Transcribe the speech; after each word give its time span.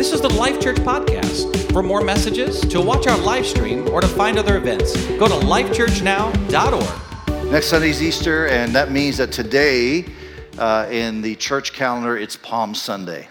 This 0.00 0.14
is 0.14 0.22
the 0.22 0.30
Life 0.30 0.62
Church 0.62 0.78
Podcast. 0.78 1.74
For 1.74 1.82
more 1.82 2.00
messages, 2.00 2.62
to 2.62 2.80
watch 2.80 3.06
our 3.06 3.18
live 3.18 3.44
stream, 3.44 3.86
or 3.90 4.00
to 4.00 4.08
find 4.08 4.38
other 4.38 4.56
events, 4.56 4.96
go 5.18 5.28
to 5.28 5.34
lifechurchnow.org. 5.44 7.52
Next 7.52 7.66
Sunday's 7.66 8.02
Easter, 8.02 8.48
and 8.48 8.74
that 8.74 8.90
means 8.90 9.18
that 9.18 9.30
today 9.30 10.06
uh, 10.56 10.88
in 10.90 11.20
the 11.20 11.34
church 11.34 11.74
calendar, 11.74 12.16
it's 12.16 12.34
Palm 12.34 12.74
Sunday. 12.74 13.28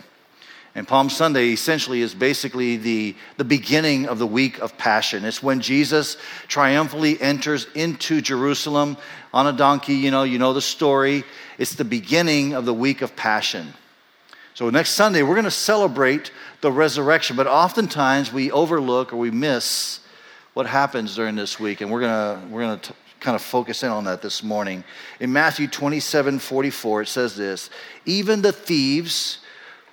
And 0.75 0.87
Palm 0.87 1.09
Sunday 1.09 1.53
essentially 1.53 2.01
is 2.01 2.13
basically 2.13 2.77
the, 2.77 3.15
the 3.37 3.45
beginning 3.45 4.05
of 4.05 4.19
the 4.19 4.27
week 4.27 4.59
of 4.59 4.77
Passion. 4.77 5.25
It's 5.25 5.41
when 5.41 5.61
Jesus 5.61 6.17
triumphantly 6.47 7.19
enters 7.19 7.65
into 7.73 8.21
Jerusalem 8.21 8.95
on 9.33 9.47
a 9.47 9.53
donkey. 9.53 9.95
You 9.95 10.11
know, 10.11 10.21
you 10.21 10.37
know 10.37 10.53
the 10.53 10.61
story. 10.61 11.23
It's 11.57 11.73
the 11.73 11.83
beginning 11.83 12.53
of 12.53 12.65
the 12.65 12.75
week 12.75 13.01
of 13.01 13.15
Passion. 13.15 13.73
So 14.53 14.69
next 14.69 14.91
Sunday, 14.91 15.23
we're 15.23 15.35
going 15.35 15.45
to 15.45 15.51
celebrate 15.51 16.31
the 16.61 16.71
resurrection, 16.71 17.35
but 17.35 17.47
oftentimes 17.47 18.33
we 18.33 18.51
overlook 18.51 19.13
or 19.13 19.17
we 19.17 19.31
miss 19.31 20.01
what 20.53 20.65
happens 20.65 21.15
during 21.15 21.35
this 21.35 21.59
week, 21.59 21.81
and 21.81 21.91
we're 21.91 22.01
going 22.01 22.41
to, 22.41 22.47
we're 22.47 22.61
going 22.61 22.79
to 22.79 22.93
kind 23.19 23.35
of 23.35 23.41
focus 23.41 23.83
in 23.83 23.89
on 23.89 24.05
that 24.05 24.21
this 24.21 24.43
morning. 24.43 24.83
In 25.19 25.31
Matthew 25.31 25.67
27 25.67 26.39
44, 26.39 27.03
it 27.03 27.07
says 27.07 27.35
this 27.35 27.69
Even 28.05 28.41
the 28.41 28.51
thieves 28.51 29.39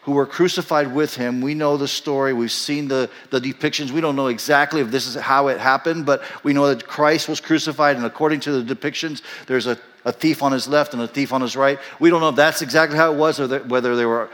who 0.07 0.13
were 0.13 0.25
crucified 0.25 0.95
with 0.95 1.17
him. 1.17 1.41
We 1.41 1.55
know 1.55 1.77
the 1.77 1.89
story. 1.89 2.33
We've 2.33 2.53
seen 2.53 2.87
the, 2.87 3.11
the 3.31 3.41
depictions. 3.41 3.91
We 3.91 4.01
don't 4.01 4.15
know 4.15 4.29
exactly 4.29 4.81
if 4.81 4.93
this 4.93 5.09
is 5.09 5.17
how 5.17 5.49
it 5.49 5.59
happened, 5.59 6.07
but 6.07 6.23
we 6.45 6.53
know 6.53 6.69
that 6.73 6.87
Christ 6.87 7.29
was 7.29 7.41
crucified, 7.41 7.97
and 7.97 8.07
according 8.07 8.39
to 8.41 8.63
the 8.63 8.75
depictions, 8.75 9.21
there's 9.49 9.67
a, 9.67 9.77
a 10.05 10.13
thief 10.13 10.45
on 10.45 10.53
his 10.53 10.69
left 10.69 10.95
and 10.95 11.03
a 11.03 11.09
thief 11.09 11.33
on 11.33 11.41
his 11.41 11.57
right. 11.57 11.81
We 11.99 12.09
don't 12.09 12.21
know 12.21 12.29
if 12.29 12.37
that's 12.37 12.63
exactly 12.63 12.97
how 12.97 13.13
it 13.13 13.19
was, 13.19 13.41
or 13.41 13.49
that, 13.49 13.67
whether 13.67 13.97
they 13.97 14.07
were 14.07 14.31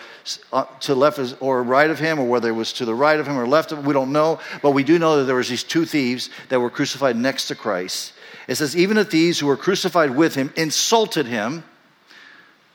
uh, 0.53 0.65
to 0.81 0.95
left 0.95 1.19
or 1.41 1.62
right 1.62 1.89
of 1.89 1.98
him, 1.98 2.19
or 2.19 2.27
whether 2.27 2.51
it 2.51 2.53
was 2.53 2.75
to 2.75 2.84
the 2.84 2.95
right 2.95 3.19
of 3.19 3.27
him 3.27 3.39
or 3.39 3.47
left 3.47 3.73
of 3.73 3.79
him. 3.79 3.86
We 3.86 3.95
don't 3.95 4.12
know, 4.12 4.41
but 4.61 4.73
we 4.73 4.84
do 4.84 4.98
know 4.98 5.17
that 5.17 5.25
there 5.25 5.36
was 5.36 5.48
these 5.48 5.64
two 5.64 5.86
thieves 5.86 6.29
that 6.51 6.61
were 6.61 6.69
crucified 6.69 7.17
next 7.17 7.48
to 7.48 7.55
Christ. 7.55 8.12
It 8.47 8.57
says, 8.57 8.77
even 8.77 8.97
the 8.97 9.07
thieves 9.07 9.39
who 9.39 9.47
were 9.47 9.57
crucified 9.57 10.11
with 10.11 10.34
him 10.34 10.53
insulted 10.55 11.25
him 11.25 11.64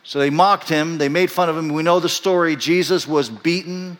so 0.07 0.19
they 0.19 0.29
mocked 0.29 0.69
him, 0.69 0.99
they 0.99 1.09
made 1.09 1.29
fun 1.29 1.49
of 1.49 1.57
him. 1.57 1.67
We 1.67 1.83
know 1.83 1.99
the 1.99 2.07
story. 2.07 2.55
Jesus 2.55 3.05
was 3.05 3.29
beaten, 3.29 3.97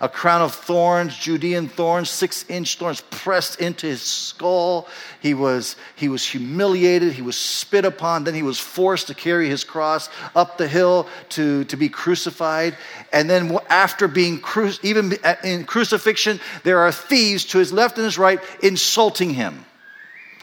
a 0.00 0.08
crown 0.08 0.40
of 0.40 0.54
thorns, 0.54 1.14
Judean 1.14 1.68
thorns, 1.68 2.08
six 2.08 2.46
inch 2.48 2.78
thorns 2.78 3.02
pressed 3.10 3.60
into 3.60 3.86
his 3.86 4.00
skull. 4.00 4.88
He 5.20 5.34
was, 5.34 5.76
he 5.96 6.08
was 6.08 6.24
humiliated, 6.24 7.12
he 7.12 7.20
was 7.20 7.36
spit 7.36 7.84
upon, 7.84 8.24
then 8.24 8.32
he 8.32 8.42
was 8.42 8.58
forced 8.58 9.08
to 9.08 9.14
carry 9.14 9.50
his 9.50 9.62
cross 9.62 10.08
up 10.34 10.56
the 10.56 10.66
hill 10.66 11.06
to, 11.30 11.64
to 11.64 11.76
be 11.76 11.90
crucified. 11.90 12.74
And 13.12 13.28
then, 13.28 13.58
after 13.68 14.08
being 14.08 14.40
cru- 14.40 14.72
even 14.82 15.12
in 15.44 15.64
crucifixion, 15.64 16.40
there 16.62 16.78
are 16.78 16.90
thieves 16.90 17.44
to 17.44 17.58
his 17.58 17.70
left 17.70 17.98
and 17.98 18.06
his 18.06 18.16
right 18.16 18.40
insulting 18.62 19.34
him, 19.34 19.66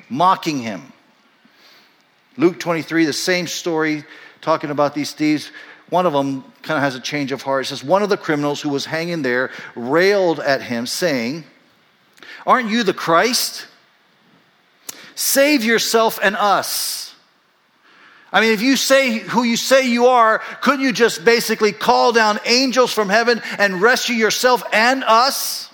mocking 0.09 0.59
him. 0.59 0.93
Luke 2.37 2.59
23, 2.59 3.05
the 3.05 3.13
same 3.13 3.47
story 3.47 4.03
talking 4.47 4.69
about 4.69 4.95
these 4.95 5.11
thieves. 5.11 5.51
One 5.89 6.05
of 6.05 6.13
them 6.13 6.41
kind 6.61 6.77
of 6.77 6.81
has 6.81 6.95
a 6.95 7.01
change 7.01 7.33
of 7.33 7.41
heart. 7.41 7.65
It 7.65 7.67
says, 7.67 7.83
One 7.83 8.01
of 8.01 8.07
the 8.07 8.15
criminals 8.15 8.61
who 8.61 8.69
was 8.69 8.85
hanging 8.85 9.21
there 9.21 9.51
railed 9.75 10.39
at 10.39 10.61
him, 10.61 10.87
saying, 10.87 11.43
Aren't 12.45 12.69
you 12.69 12.83
the 12.83 12.93
Christ? 12.93 13.67
Save 15.15 15.65
yourself 15.65 16.17
and 16.23 16.37
us. 16.37 17.13
I 18.31 18.39
mean, 18.39 18.53
if 18.53 18.61
you 18.61 18.77
say 18.77 19.17
who 19.19 19.43
you 19.43 19.57
say 19.57 19.89
you 19.89 20.05
are, 20.05 20.39
couldn't 20.61 20.79
you 20.79 20.93
just 20.93 21.25
basically 21.25 21.73
call 21.73 22.13
down 22.13 22.39
angels 22.45 22.93
from 22.93 23.09
heaven 23.09 23.41
and 23.57 23.81
rescue 23.81 24.15
yourself 24.15 24.63
and 24.71 25.03
us? 25.03 25.69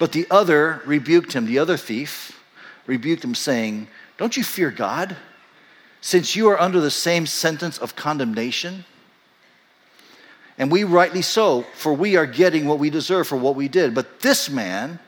But 0.00 0.10
the 0.10 0.26
other 0.28 0.82
rebuked 0.84 1.34
him, 1.34 1.46
the 1.46 1.60
other 1.60 1.76
thief 1.76 2.42
rebuked 2.86 3.22
him, 3.22 3.36
saying, 3.36 3.86
Don't 4.16 4.36
you 4.36 4.42
fear 4.42 4.72
God? 4.72 5.16
Since 6.00 6.36
you 6.36 6.48
are 6.48 6.60
under 6.60 6.80
the 6.80 6.90
same 6.90 7.26
sentence 7.26 7.78
of 7.78 7.96
condemnation? 7.96 8.84
And 10.58 10.72
we 10.72 10.82
rightly 10.84 11.22
so, 11.22 11.62
for 11.74 11.94
we 11.94 12.16
are 12.16 12.26
getting 12.26 12.66
what 12.66 12.80
we 12.80 12.90
deserve 12.90 13.28
for 13.28 13.36
what 13.36 13.54
we 13.54 13.68
did. 13.68 13.94
But 13.94 14.20
this 14.20 14.50
man 14.50 14.98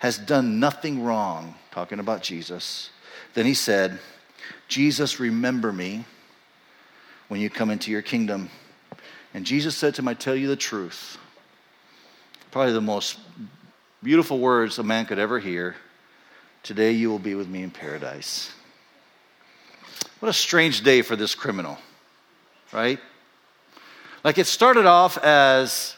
has 0.00 0.18
done 0.18 0.58
nothing 0.58 1.02
wrong, 1.04 1.54
talking 1.70 2.00
about 2.00 2.22
Jesus. 2.22 2.90
Then 3.34 3.46
he 3.46 3.54
said, 3.54 4.00
Jesus, 4.68 5.20
remember 5.20 5.72
me 5.72 6.04
when 7.28 7.40
you 7.40 7.48
come 7.48 7.70
into 7.70 7.90
your 7.90 8.02
kingdom. 8.02 8.50
And 9.32 9.46
Jesus 9.46 9.76
said 9.76 9.94
to 9.94 10.02
him, 10.02 10.08
I 10.08 10.14
tell 10.14 10.34
you 10.34 10.48
the 10.48 10.56
truth. 10.56 11.18
Probably 12.50 12.72
the 12.72 12.80
most 12.80 13.18
beautiful 14.02 14.38
words 14.38 14.78
a 14.78 14.82
man 14.82 15.06
could 15.06 15.18
ever 15.18 15.38
hear. 15.38 15.76
Today 16.62 16.92
you 16.92 17.10
will 17.10 17.18
be 17.18 17.34
with 17.34 17.48
me 17.48 17.62
in 17.62 17.70
paradise. 17.70 18.52
What 20.20 20.28
a 20.28 20.32
strange 20.32 20.82
day 20.82 21.02
for 21.02 21.16
this 21.16 21.34
criminal, 21.34 21.78
right? 22.72 22.98
Like 24.22 24.38
it 24.38 24.46
started 24.46 24.86
off 24.86 25.18
as 25.18 25.96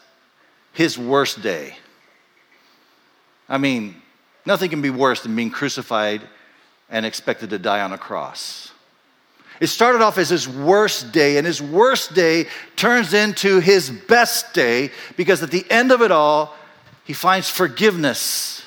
his 0.73 0.97
worst 0.97 1.41
day. 1.41 1.77
I 3.49 3.57
mean, 3.57 4.01
nothing 4.45 4.69
can 4.69 4.81
be 4.81 4.89
worse 4.89 5.21
than 5.21 5.35
being 5.35 5.49
crucified 5.49 6.21
and 6.89 7.05
expected 7.05 7.49
to 7.51 7.59
die 7.59 7.81
on 7.81 7.93
a 7.93 7.97
cross. 7.97 8.71
It 9.59 9.67
started 9.67 10.01
off 10.01 10.17
as 10.17 10.29
his 10.29 10.47
worst 10.47 11.11
day, 11.11 11.37
and 11.37 11.47
his 11.47 11.61
worst 11.61 12.13
day 12.13 12.47
turns 12.75 13.13
into 13.13 13.59
his 13.59 13.89
best 13.89 14.53
day 14.53 14.91
because 15.15 15.41
at 15.41 15.49
the 15.49 15.65
end 15.71 15.91
of 15.91 16.01
it 16.01 16.11
all, 16.11 16.55
he 17.05 17.13
finds 17.13 17.49
forgiveness 17.49 18.63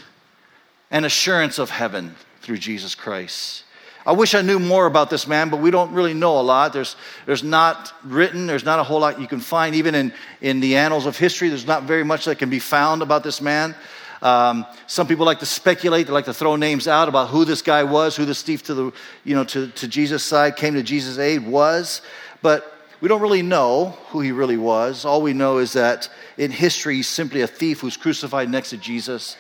and 0.91 1.05
assurance 1.05 1.59
of 1.59 1.71
heaven 1.71 2.17
through 2.41 2.59
Jesus 2.59 2.95
Christ. 2.95 3.65
I 4.07 4.13
wish 4.13 4.35
I 4.35 4.41
knew 4.41 4.59
more 4.59 4.87
about 4.87 5.11
this 5.11 5.27
man, 5.27 5.51
but 5.51 5.59
we 5.59 5.71
don't 5.71 5.93
really 5.93 6.15
know 6.15 6.41
a 6.41 6.43
lot. 6.43 6.73
There's, 6.73 6.97
there's 7.27 7.43
not 7.43 7.93
written, 8.03 8.47
there's 8.47 8.65
not 8.65 8.79
a 8.79 8.83
whole 8.83 9.01
lot 9.01 9.21
you 9.21 9.27
can 9.27 9.41
find. 9.41 9.75
Even 9.75 9.95
in, 9.95 10.13
in 10.41 10.61
the 10.61 10.77
annals 10.77 11.05
of 11.05 11.19
history, 11.19 11.51
there's 11.51 11.67
not 11.67 11.83
very 11.83 12.05
much 12.05 12.25
that 12.25 12.39
can 12.39 12.49
be 12.49 12.61
found 12.61 13.03
about 13.03 13.23
this 13.23 13.43
man. 13.43 13.75
Um, 14.23 14.67
some 14.87 15.07
people 15.07 15.27
like 15.27 15.41
to 15.41 15.47
speculate, 15.47 16.07
they 16.07 16.13
like 16.13 16.25
to 16.27 16.35
throw 16.35 16.57
names 16.57 16.89
out 16.89 17.09
about 17.09 17.29
who 17.29 17.45
this 17.45 17.61
guy 17.61 17.85
was, 17.85 18.17
who 18.17 18.25
this 18.25 18.43
thief 18.43 18.63
to 18.65 18.75
the, 18.75 18.93
you 19.25 19.35
know, 19.35 19.45
to, 19.45 19.69
to 19.69 19.89
Jesus' 19.89 20.25
side, 20.25 20.57
came 20.57 20.75
to 20.75 20.83
Jesus' 20.83 21.19
aid 21.19 21.47
was. 21.47 22.01
But 22.41 22.73
we 23.03 23.09
don't 23.09 23.21
really 23.21 23.43
know 23.43 23.99
who 24.09 24.21
he 24.21 24.33
really 24.33 24.59
was. 24.59 25.05
All 25.05 25.21
we 25.21 25.35
know 25.35 25.59
is 25.59 25.75
that 25.75 26.09
in 26.39 26.51
history, 26.51 26.97
he's 26.97 27.09
simply 27.09 27.43
a 27.43 27.47
thief 27.47 27.81
who's 27.81 27.99
crucified 27.99 28.49
next 28.49 28.71
to 28.71 28.79
Jesus, 28.79 29.37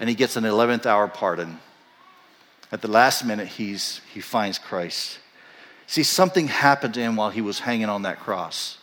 and 0.00 0.08
he 0.08 0.16
gets 0.16 0.36
an 0.36 0.44
11th 0.44 0.86
hour 0.86 1.06
pardon 1.06 1.60
at 2.72 2.82
the 2.82 2.88
last 2.88 3.24
minute, 3.24 3.48
he's, 3.48 4.00
he 4.12 4.20
finds 4.20 4.58
Christ. 4.58 5.18
See, 5.86 6.02
something 6.02 6.46
happened 6.46 6.94
to 6.94 7.00
him 7.00 7.16
while 7.16 7.30
he 7.30 7.40
was 7.40 7.58
hanging 7.58 7.88
on 7.88 8.02
that 8.02 8.20
cross. 8.20 8.78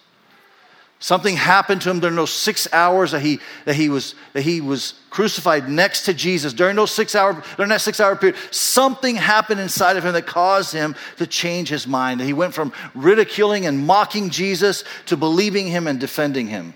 Something 0.99 1.35
happened 1.35 1.81
to 1.83 1.91
him 1.91 1.99
during 1.99 2.15
those 2.15 2.33
six 2.33 2.67
hours 2.73 3.11
that 3.11 3.21
he, 3.21 3.39
that 3.65 3.75
he, 3.75 3.87
was, 3.87 4.15
that 4.33 4.41
he 4.41 4.61
was 4.61 4.95
crucified 5.11 5.69
next 5.69 6.05
to 6.05 6.13
Jesus. 6.13 6.53
During 6.53 6.75
those 6.75 6.91
six 6.91 7.13
hour, 7.13 7.41
during 7.55 7.69
that 7.69 7.81
six 7.81 7.99
hour 7.99 8.15
period, 8.15 8.35
something 8.49 9.15
happened 9.15 9.59
inside 9.59 9.95
of 9.95 10.03
him 10.03 10.13
that 10.13 10.25
caused 10.25 10.73
him 10.73 10.95
to 11.17 11.27
change 11.27 11.69
his 11.69 11.85
mind. 11.85 12.19
He 12.19 12.33
went 12.33 12.55
from 12.55 12.73
ridiculing 12.95 13.67
and 13.67 13.85
mocking 13.85 14.31
Jesus 14.31 14.83
to 15.05 15.15
believing 15.15 15.67
him 15.67 15.85
and 15.85 15.99
defending 15.99 16.47
him. 16.47 16.73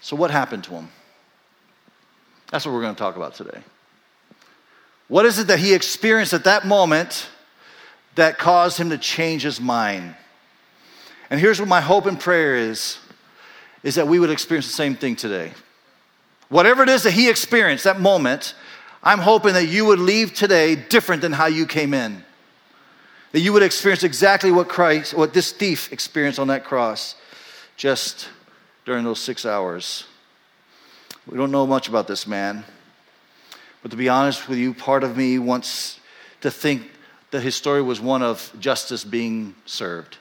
So, 0.00 0.16
what 0.16 0.32
happened 0.32 0.64
to 0.64 0.72
him? 0.72 0.88
That's 2.50 2.66
what 2.66 2.72
we're 2.72 2.82
going 2.82 2.96
to 2.96 2.98
talk 2.98 3.14
about 3.14 3.34
today. 3.34 3.60
What 5.10 5.26
is 5.26 5.40
it 5.40 5.48
that 5.48 5.58
he 5.58 5.74
experienced 5.74 6.32
at 6.34 6.44
that 6.44 6.64
moment 6.64 7.28
that 8.14 8.38
caused 8.38 8.78
him 8.78 8.90
to 8.90 8.96
change 8.96 9.42
his 9.42 9.60
mind? 9.60 10.14
And 11.28 11.40
here's 11.40 11.58
what 11.58 11.68
my 11.68 11.80
hope 11.80 12.06
and 12.06 12.18
prayer 12.18 12.54
is 12.54 12.98
is 13.82 13.96
that 13.96 14.06
we 14.06 14.20
would 14.20 14.30
experience 14.30 14.68
the 14.68 14.72
same 14.72 14.94
thing 14.94 15.16
today. 15.16 15.50
Whatever 16.48 16.84
it 16.84 16.88
is 16.88 17.02
that 17.02 17.10
he 17.10 17.28
experienced 17.28 17.82
that 17.84 17.98
moment, 17.98 18.54
I'm 19.02 19.18
hoping 19.18 19.54
that 19.54 19.66
you 19.66 19.84
would 19.86 19.98
leave 19.98 20.32
today 20.32 20.76
different 20.76 21.22
than 21.22 21.32
how 21.32 21.46
you 21.46 21.66
came 21.66 21.92
in. 21.92 22.24
That 23.32 23.40
you 23.40 23.52
would 23.52 23.64
experience 23.64 24.04
exactly 24.04 24.52
what 24.52 24.68
Christ, 24.68 25.14
what 25.14 25.34
this 25.34 25.50
thief 25.50 25.92
experienced 25.92 26.38
on 26.38 26.46
that 26.48 26.64
cross 26.64 27.16
just 27.76 28.28
during 28.84 29.02
those 29.02 29.18
6 29.18 29.44
hours. 29.44 30.04
We 31.26 31.36
don't 31.36 31.50
know 31.50 31.66
much 31.66 31.88
about 31.88 32.06
this 32.06 32.28
man. 32.28 32.64
But 33.82 33.90
to 33.92 33.96
be 33.96 34.08
honest 34.08 34.48
with 34.48 34.58
you, 34.58 34.74
part 34.74 35.04
of 35.04 35.16
me 35.16 35.38
wants 35.38 36.00
to 36.42 36.50
think 36.50 36.90
that 37.30 37.42
his 37.42 37.54
story 37.54 37.82
was 37.82 38.00
one 38.00 38.22
of 38.22 38.52
justice 38.58 39.04
being 39.04 39.54
served, 39.64 40.18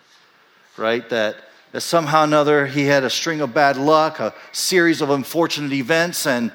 right? 0.78 1.08
That, 1.10 1.36
that 1.72 1.82
somehow 1.82 2.22
or 2.22 2.26
another 2.26 2.66
he 2.68 2.86
had 2.86 3.04
a 3.04 3.10
string 3.10 3.42
of 3.42 3.54
bad 3.54 3.78
luck, 3.78 4.20
a 4.20 4.34
series 4.52 5.02
of 5.02 5.10
unfortunate 5.10 5.74
events, 5.74 6.26
and, 6.26 6.52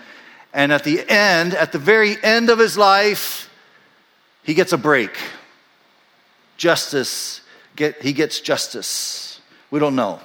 and 0.52 0.72
at 0.72 0.84
the 0.84 1.04
end, 1.08 1.54
at 1.54 1.72
the 1.72 1.78
very 1.78 2.16
end 2.22 2.50
of 2.50 2.58
his 2.58 2.78
life, 2.78 3.50
he 4.42 4.54
gets 4.54 4.72
a 4.72 4.78
break. 4.78 5.16
Justice, 6.56 7.40
get, 7.74 8.00
he 8.00 8.12
gets 8.12 8.40
justice. 8.40 9.40
We 9.70 9.80
don't 9.80 9.96
know. 9.96 10.20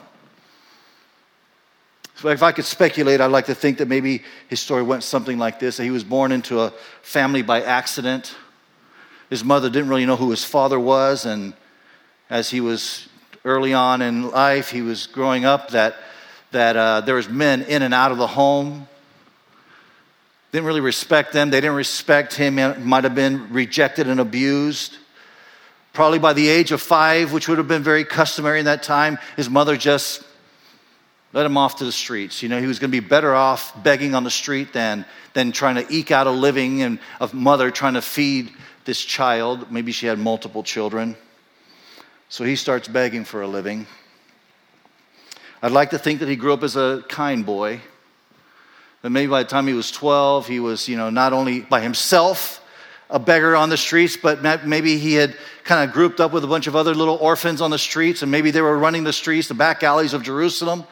If 2.25 2.44
I 2.44 2.51
could 2.51 2.66
speculate, 2.66 3.21
I'd 3.21 3.27
like 3.27 3.45
to 3.45 3.56
think 3.56 3.77
that 3.77 3.88
maybe 3.88 4.24
his 4.48 4.60
story 4.60 4.83
went 4.83 5.04
something 5.04 5.38
like 5.38 5.60
this 5.60 5.77
that 5.77 5.83
he 5.83 5.92
was 5.92 6.04
born 6.04 6.31
into 6.31 6.60
a 6.62 6.71
family 7.01 7.42
by 7.42 7.62
accident. 7.62 8.36
His 9.30 9.44
mother 9.44 9.69
didn't 9.69 9.89
really 9.89 10.06
know 10.06 10.16
who 10.16 10.31
his 10.31 10.44
father 10.44 10.80
was, 10.80 11.25
and 11.25 11.54
as 12.30 12.50
he 12.50 12.62
was 12.62 13.07
early 13.45 13.74
on 13.74 14.01
in 14.01 14.31
life, 14.31 14.71
he 14.71 14.81
was 14.81 15.07
growing 15.07 15.45
up, 15.45 15.69
that, 15.69 15.95
that 16.51 16.75
uh, 16.75 17.01
there 17.01 17.16
was 17.16 17.30
men 17.30 17.62
in 17.63 17.81
and 17.81 17.94
out 17.94 18.12
of 18.12 18.18
the 18.18 18.27
home. 18.27 18.88
Didn't 20.51 20.66
really 20.66 20.81
respect 20.81 21.31
them. 21.31 21.51
They 21.51 21.62
didn't 21.62 21.75
respect 21.75 22.33
him. 22.33 22.56
Might 22.83 23.04
have 23.04 23.16
been 23.16 23.54
rejected 23.54 24.07
and 24.07 24.19
abused. 24.19 24.98
Probably 25.94 26.19
by 26.19 26.33
the 26.33 26.48
age 26.48 26.71
of 26.71 26.81
five, 26.81 27.33
which 27.33 27.48
would 27.48 27.60
have 27.60 27.68
been 27.68 27.83
very 27.83 28.04
customary 28.04 28.60
in 28.60 28.66
that 28.66 28.83
time, 28.83 29.19
his 29.36 29.50
mother 29.50 29.77
just 29.77 30.24
let 31.34 31.46
him 31.46 31.58
off 31.58 31.78
to 31.78 31.86
the 31.86 31.92
streets. 31.92 32.42
You 32.42 32.50
know, 32.50 32.60
he 32.60 32.68
was 32.68 32.80
going 32.80 32.92
to 32.92 33.02
be 33.02 33.08
better 33.08 33.36
off 33.36 33.72
begging 33.84 34.16
on 34.16 34.24
the 34.24 34.31
street 34.31 34.74
than, 34.74 35.06
than 35.34 35.52
trying 35.52 35.76
to 35.76 35.86
eke 35.94 36.12
out 36.12 36.28
a 36.28 36.31
living 36.31 36.81
and 36.81 37.00
a 37.22 37.30
mother 37.34 37.70
trying 37.72 37.94
to 37.94 38.02
feed 38.02 38.52
this 38.86 39.04
child. 39.04 39.72
Maybe 39.72 39.92
she 39.92 40.08
had 40.08 40.18
multiple 40.18 40.64
children. 40.64 41.16
So 42.30 42.44
he 42.44 42.56
starts 42.56 42.88
begging 42.88 43.26
for 43.26 43.42
a 43.42 43.48
living. 43.48 43.86
I'd 45.62 45.72
like 45.72 45.92
to 45.92 46.00
think 46.00 46.20
that 46.22 46.30
he 46.30 46.36
grew 46.36 46.54
up 46.54 46.64
as 46.64 46.76
a 46.76 47.04
kind 47.10 47.46
boy. 47.46 47.81
That 49.02 49.12
maybe 49.12 49.30
by 49.30 49.44
the 49.44 49.50
time 49.50 49.68
he 49.68 49.74
was 49.74 49.92
12, 49.92 50.48
he 50.48 50.60
was, 50.60 50.88
you 50.88 50.98
know, 50.98 51.10
not 51.10 51.34
only 51.34 51.62
by 51.62 51.81
himself 51.81 52.62
a 53.10 53.20
beggar 53.20 53.56
on 53.56 53.70
the 53.70 53.78
streets, 53.78 54.18
but 54.18 54.66
maybe 54.66 54.98
he 54.98 55.14
had 55.14 55.36
kind 55.64 55.88
of 55.88 55.94
grouped 55.94 56.20
up 56.20 56.31
with 56.31 56.44
a 56.44 56.48
bunch 56.48 56.68
of 56.68 56.76
other 56.76 56.94
little 56.94 57.16
orphans 57.16 57.62
on 57.62 57.72
the 57.72 57.78
streets, 57.78 58.22
and 58.22 58.31
maybe 58.31 58.52
they 58.52 58.62
were 58.62 58.78
running 58.78 59.04
the 59.04 59.14
streets, 59.14 59.48
the 59.48 59.54
back 59.54 59.84
alleys 59.84 60.14
of 60.14 60.22
Jerusalem. 60.22 60.84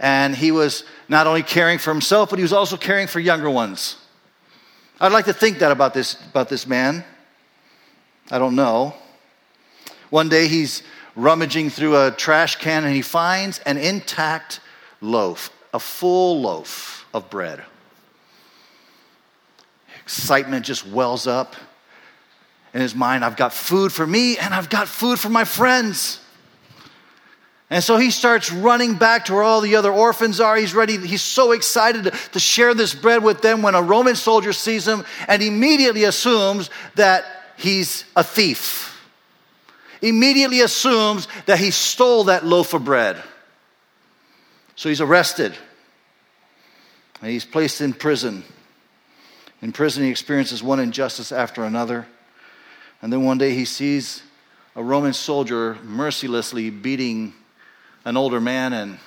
And 0.00 0.34
he 0.34 0.50
was 0.50 0.84
not 1.08 1.26
only 1.26 1.42
caring 1.42 1.78
for 1.78 1.92
himself, 1.92 2.30
but 2.30 2.38
he 2.38 2.42
was 2.42 2.54
also 2.54 2.76
caring 2.76 3.06
for 3.06 3.20
younger 3.20 3.50
ones. 3.50 3.96
I'd 4.98 5.12
like 5.12 5.26
to 5.26 5.32
think 5.34 5.58
that 5.58 5.70
about 5.70 5.94
this, 5.94 6.16
about 6.30 6.48
this 6.48 6.66
man. 6.66 7.04
I 8.30 8.38
don't 8.38 8.56
know. 8.56 8.94
One 10.08 10.28
day 10.28 10.48
he's 10.48 10.82
rummaging 11.14 11.70
through 11.70 11.96
a 11.96 12.10
trash 12.10 12.56
can 12.56 12.84
and 12.84 12.94
he 12.94 13.02
finds 13.02 13.58
an 13.60 13.76
intact 13.76 14.60
loaf, 15.00 15.50
a 15.72 15.78
full 15.78 16.40
loaf 16.40 17.06
of 17.12 17.28
bread. 17.28 17.62
Excitement 20.02 20.64
just 20.64 20.86
wells 20.86 21.26
up 21.26 21.56
in 22.72 22.80
his 22.80 22.94
mind. 22.94 23.24
I've 23.24 23.36
got 23.36 23.52
food 23.52 23.92
for 23.92 24.06
me 24.06 24.38
and 24.38 24.54
I've 24.54 24.70
got 24.70 24.88
food 24.88 25.18
for 25.18 25.28
my 25.28 25.44
friends. 25.44 26.20
And 27.70 27.84
so 27.84 27.96
he 27.96 28.10
starts 28.10 28.50
running 28.50 28.96
back 28.96 29.26
to 29.26 29.34
where 29.34 29.44
all 29.44 29.60
the 29.60 29.76
other 29.76 29.92
orphans 29.92 30.40
are. 30.40 30.56
He's 30.56 30.74
ready, 30.74 30.96
he's 30.96 31.22
so 31.22 31.52
excited 31.52 32.04
to, 32.04 32.10
to, 32.10 32.40
share 32.40 32.74
this 32.74 32.92
bread 32.92 33.22
with 33.22 33.42
them 33.42 33.62
when 33.62 33.76
a 33.76 33.82
Roman 33.82 34.16
soldier 34.16 34.52
sees 34.52 34.88
him 34.88 35.04
and 35.28 35.40
immediately 35.40 36.02
assumes 36.02 36.68
that 36.96 37.24
he's 37.56 38.04
a 38.16 38.24
thief. 38.24 39.00
Immediately 40.02 40.62
assumes 40.62 41.28
that 41.46 41.60
he 41.60 41.70
stole 41.70 42.24
that 42.24 42.44
loaf 42.44 42.74
of 42.74 42.84
bread. 42.84 43.22
So 44.74 44.88
he's 44.88 45.00
arrested 45.00 45.54
and 47.20 47.30
he's 47.30 47.44
placed 47.44 47.80
in 47.80 47.92
prison. 47.92 48.42
In 49.62 49.72
prison, 49.72 50.02
he 50.02 50.10
experiences 50.10 50.62
one 50.62 50.80
injustice 50.80 51.30
after 51.30 51.62
another. 51.64 52.06
And 53.00 53.12
then 53.12 53.24
one 53.24 53.38
day 53.38 53.54
he 53.54 53.64
sees 53.64 54.22
a 54.74 54.82
Roman 54.82 55.12
soldier 55.12 55.78
mercilessly 55.84 56.70
beating 56.70 57.34
an 58.04 58.16
older 58.16 58.40
man 58.40 58.72
and 58.72 58.98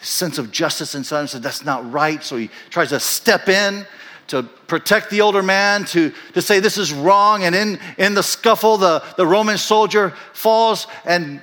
sense 0.00 0.38
of 0.38 0.50
justice 0.50 0.94
inside 0.94 1.22
him 1.22 1.26
said 1.26 1.42
that's 1.42 1.64
not 1.64 1.90
right. 1.90 2.22
So 2.22 2.36
he 2.36 2.50
tries 2.70 2.90
to 2.90 3.00
step 3.00 3.48
in 3.48 3.86
to 4.28 4.42
protect 4.42 5.10
the 5.10 5.20
older 5.20 5.42
man 5.42 5.84
to, 5.84 6.12
to 6.32 6.42
say 6.42 6.60
this 6.60 6.78
is 6.78 6.92
wrong 6.92 7.44
and 7.44 7.54
in, 7.54 7.78
in 7.98 8.14
the 8.14 8.22
scuffle 8.22 8.78
the, 8.78 9.02
the 9.16 9.26
roman 9.26 9.58
soldier 9.58 10.10
falls 10.32 10.86
and, 11.04 11.42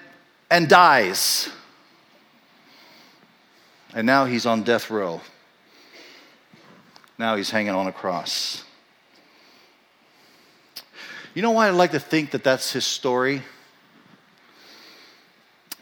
and 0.50 0.68
dies. 0.68 1.50
And 3.94 4.08
now 4.08 4.26
he's 4.26 4.46
on 4.46 4.64
death 4.64 4.90
row. 4.90 5.22
Now 7.20 7.36
he's 7.36 7.52
hanging 7.52 7.74
on 7.74 7.88
a 7.88 7.92
cross. 7.92 8.64
You 11.34 11.42
know 11.42 11.52
why 11.52 11.68
i 11.68 11.70
like 11.70 11.92
to 11.92 12.00
think 12.00 12.32
that 12.32 12.44
that's 12.44 12.74
his 12.74 12.86
story 12.86 13.42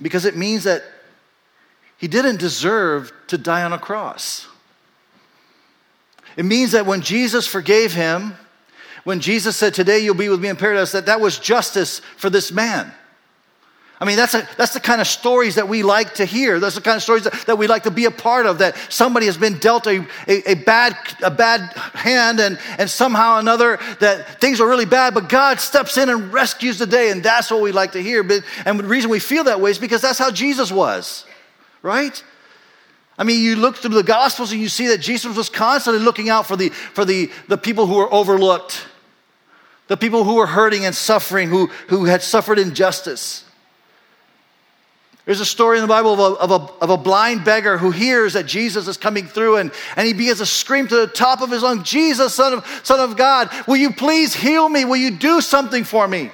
because 0.01 0.25
it 0.25 0.35
means 0.35 0.63
that 0.63 0.83
he 1.97 2.07
didn't 2.07 2.37
deserve 2.37 3.11
to 3.27 3.37
die 3.37 3.63
on 3.63 3.73
a 3.73 3.77
cross. 3.77 4.47
It 6.37 6.45
means 6.45 6.71
that 6.71 6.85
when 6.85 7.01
Jesus 7.01 7.45
forgave 7.45 7.93
him, 7.93 8.33
when 9.03 9.19
Jesus 9.19 9.57
said, 9.57 9.73
Today 9.73 9.99
you'll 9.99 10.15
be 10.15 10.29
with 10.29 10.39
me 10.39 10.47
in 10.47 10.55
paradise, 10.55 10.91
that 10.93 11.07
that 11.07 11.19
was 11.19 11.37
justice 11.37 11.99
for 12.17 12.29
this 12.29 12.51
man. 12.51 12.93
I 14.01 14.05
mean, 14.05 14.15
that's, 14.15 14.33
a, 14.33 14.47
that's 14.55 14.73
the 14.73 14.79
kind 14.79 15.01
of 15.01 15.07
stories 15.07 15.55
that 15.55 15.67
we 15.67 15.83
like 15.83 16.15
to 16.15 16.25
hear. 16.25 16.57
That's 16.59 16.75
the 16.75 16.81
kind 16.81 16.95
of 16.95 17.03
stories 17.03 17.23
that, 17.25 17.33
that 17.47 17.57
we 17.57 17.67
like 17.67 17.83
to 17.83 17.91
be 17.91 18.05
a 18.05 18.11
part 18.11 18.45
of, 18.45 18.59
that 18.59 18.77
somebody 18.87 19.25
has 19.25 19.37
been 19.37 19.57
dealt 19.57 19.87
a, 19.87 20.07
a, 20.25 20.53
a, 20.53 20.55
bad, 20.55 20.95
a 21.21 21.29
bad 21.29 21.73
hand 21.93 22.39
and, 22.39 22.57
and 22.77 22.89
somehow 22.89 23.35
or 23.35 23.39
another 23.39 23.77
that 23.99 24.39
things 24.39 24.61
are 24.61 24.69
really 24.69 24.85
bad, 24.85 25.13
but 25.13 25.27
God 25.27 25.59
steps 25.59 25.97
in 25.97 26.07
and 26.07 26.31
rescues 26.31 26.79
the 26.79 26.85
day, 26.85 27.11
and 27.11 27.21
that's 27.21 27.51
what 27.51 27.61
we 27.61 27.73
like 27.73 27.91
to 27.91 28.01
hear. 28.01 28.23
But, 28.23 28.43
and 28.65 28.79
the 28.79 28.85
reason 28.85 29.09
we 29.09 29.19
feel 29.19 29.43
that 29.43 29.59
way 29.59 29.71
is 29.71 29.77
because 29.77 30.01
that's 30.01 30.19
how 30.19 30.31
Jesus 30.31 30.71
was, 30.71 31.25
right? 31.81 32.23
I 33.17 33.25
mean, 33.25 33.41
you 33.41 33.57
look 33.57 33.75
through 33.75 33.95
the 33.95 34.03
Gospels 34.03 34.53
and 34.53 34.61
you 34.61 34.69
see 34.69 34.87
that 34.87 35.01
Jesus 35.01 35.35
was 35.35 35.49
constantly 35.49 36.01
looking 36.01 36.29
out 36.29 36.47
for 36.47 36.55
the, 36.55 36.69
for 36.69 37.03
the, 37.03 37.29
the 37.49 37.57
people 37.57 37.85
who 37.85 37.95
were 37.95 38.13
overlooked, 38.13 38.85
the 39.87 39.97
people 39.97 40.23
who 40.23 40.35
were 40.35 40.47
hurting 40.47 40.85
and 40.85 40.95
suffering, 40.95 41.49
who, 41.49 41.65
who 41.89 42.05
had 42.05 42.21
suffered 42.21 42.57
injustice. 42.57 43.43
There's 45.29 45.41
a 45.41 45.45
story 45.45 45.77
in 45.77 45.83
the 45.83 45.87
Bible 45.87 46.13
of 46.13 46.19
a, 46.19 46.35
of, 46.39 46.49
a, 46.49 46.83
of 46.85 46.89
a 46.89 46.97
blind 46.97 47.45
beggar 47.45 47.77
who 47.77 47.91
hears 47.91 48.33
that 48.33 48.47
Jesus 48.47 48.87
is 48.87 48.97
coming 48.97 49.27
through 49.27 49.57
and, 49.57 49.71
and 49.95 50.07
he 50.07 50.13
begins 50.13 50.39
to 50.39 50.45
scream 50.47 50.87
to 50.87 50.95
the 50.95 51.05
top 51.05 51.41
of 51.41 51.51
his 51.51 51.61
lungs, 51.61 51.87
Jesus, 51.87 52.33
son 52.33 52.53
of, 52.53 52.81
son 52.81 52.99
of 52.99 53.15
God, 53.15 53.51
will 53.67 53.77
you 53.77 53.93
please 53.93 54.33
heal 54.33 54.67
me? 54.67 54.85
Will 54.85 54.97
you 54.97 55.11
do 55.11 55.39
something 55.39 55.83
for 55.83 56.07
me? 56.07 56.31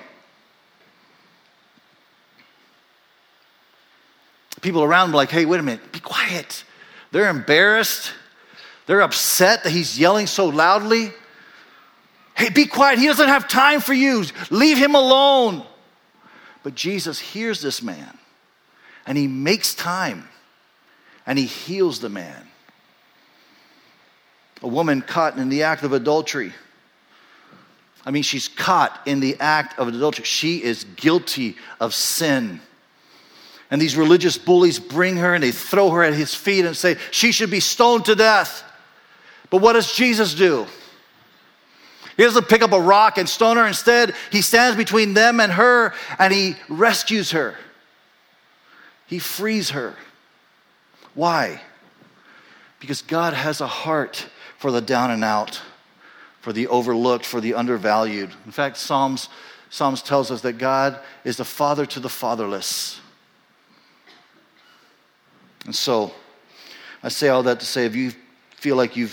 People 4.62 4.82
around 4.82 5.10
him 5.10 5.16
are 5.16 5.18
like, 5.18 5.30
hey, 5.30 5.44
wait 5.44 5.60
a 5.60 5.64
minute, 5.64 5.92
be 5.92 6.00
quiet. 6.00 6.64
They're 7.12 7.30
embarrassed. 7.30 8.14
They're 8.86 9.02
upset 9.02 9.66
that 9.66 9.72
he's 9.72 10.00
yelling 10.00 10.28
so 10.28 10.46
loudly. 10.46 11.12
Hey, 12.34 12.48
be 12.48 12.66
quiet. 12.66 13.00
He 13.00 13.08
doesn't 13.08 13.28
have 13.28 13.50
time 13.50 13.82
for 13.82 13.94
you. 13.94 14.24
Leave 14.50 14.78
him 14.78 14.96
alone. 14.96 15.66
But 16.64 16.75
Jesus 16.75 17.20
hears 17.20 17.60
this 17.60 17.82
man 17.82 18.18
and 19.06 19.18
he 19.18 19.28
makes 19.28 19.74
time 19.74 20.28
and 21.26 21.38
he 21.38 21.46
heals 21.46 22.00
the 22.00 22.10
man. 22.10 22.48
A 24.62 24.68
woman 24.68 25.02
caught 25.02 25.38
in 25.38 25.50
the 25.50 25.64
act 25.64 25.84
of 25.84 25.94
adultery. 25.94 26.54
I 28.06 28.12
mean, 28.12 28.24
she's 28.24 28.48
caught 28.48 29.00
in 29.06 29.20
the 29.20 29.36
act 29.40 29.80
of 29.80 29.88
adultery. 29.88 30.26
She 30.26 30.64
is 30.64 30.84
guilty 30.96 31.58
of 31.80 31.94
sin. 31.94 32.62
And 33.72 33.82
these 33.82 33.98
religious 33.98 34.38
bullies 34.38 34.80
bring 34.80 35.18
her 35.18 35.34
and 35.34 35.44
they 35.44 35.52
throw 35.52 35.90
her 35.90 36.04
at 36.04 36.14
his 36.14 36.36
feet 36.36 36.66
and 36.66 36.78
say, 36.78 36.98
She 37.12 37.32
should 37.32 37.50
be 37.50 37.60
stoned 37.60 38.06
to 38.06 38.16
death. 38.16 38.64
But 39.50 39.62
what 39.62 39.74
does 39.74 39.92
Jesus 39.94 40.34
do? 40.36 40.68
He 42.16 42.24
doesn't 42.24 42.48
pick 42.48 42.62
up 42.62 42.72
a 42.72 42.80
rock 42.80 43.18
and 43.18 43.28
stone 43.28 43.58
her. 43.58 43.68
Instead, 43.68 44.14
he 44.32 44.42
stands 44.42 44.78
between 44.78 45.14
them 45.14 45.40
and 45.40 45.52
her 45.52 45.94
and 46.18 46.32
he 46.32 46.56
rescues 46.70 47.32
her. 47.32 47.56
He 49.08 49.20
frees 49.20 49.72
her. 49.72 49.96
Why? 51.14 51.62
Because 52.80 53.02
God 53.02 53.34
has 53.34 53.62
a 53.62 53.68
heart 53.68 54.28
for 54.58 54.72
the 54.72 54.82
down 54.82 55.12
and 55.12 55.24
out, 55.24 55.62
for 56.42 56.54
the 56.54 56.68
overlooked, 56.68 57.26
for 57.26 57.40
the 57.42 57.54
undervalued. 57.54 58.32
In 58.46 58.52
fact, 58.52 58.78
Psalms, 58.78 59.30
Psalms 59.70 60.02
tells 60.02 60.32
us 60.32 60.42
that 60.42 60.54
God 60.54 61.00
is 61.24 61.38
the 61.38 61.46
father 61.46 61.86
to 61.88 62.00
the 62.00 62.10
fatherless. 62.10 63.00
And 65.66 65.76
so, 65.76 66.12
I 67.04 67.10
say 67.10 67.30
all 67.30 67.44
that 67.44 67.60
to 67.60 67.66
say 67.66 67.86
if 67.86 67.96
you 67.96 68.12
feel 68.56 68.76
like 68.76 68.96
you 68.96 69.10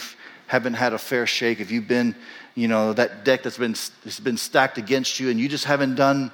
haven't 0.46 0.74
had 0.74 0.92
a 0.92 0.98
fair 0.98 1.26
shake, 1.26 1.60
if 1.60 1.70
you've 1.70 1.88
been, 1.88 2.14
you 2.54 2.68
know, 2.68 2.92
that 2.92 3.24
deck 3.24 3.42
that's 3.42 3.58
been, 3.58 3.74
that's 4.04 4.20
been 4.20 4.36
stacked 4.36 4.76
against 4.76 5.18
you 5.18 5.30
and 5.30 5.40
you 5.40 5.48
just 5.48 5.64
haven't 5.64 5.94
done 5.94 6.30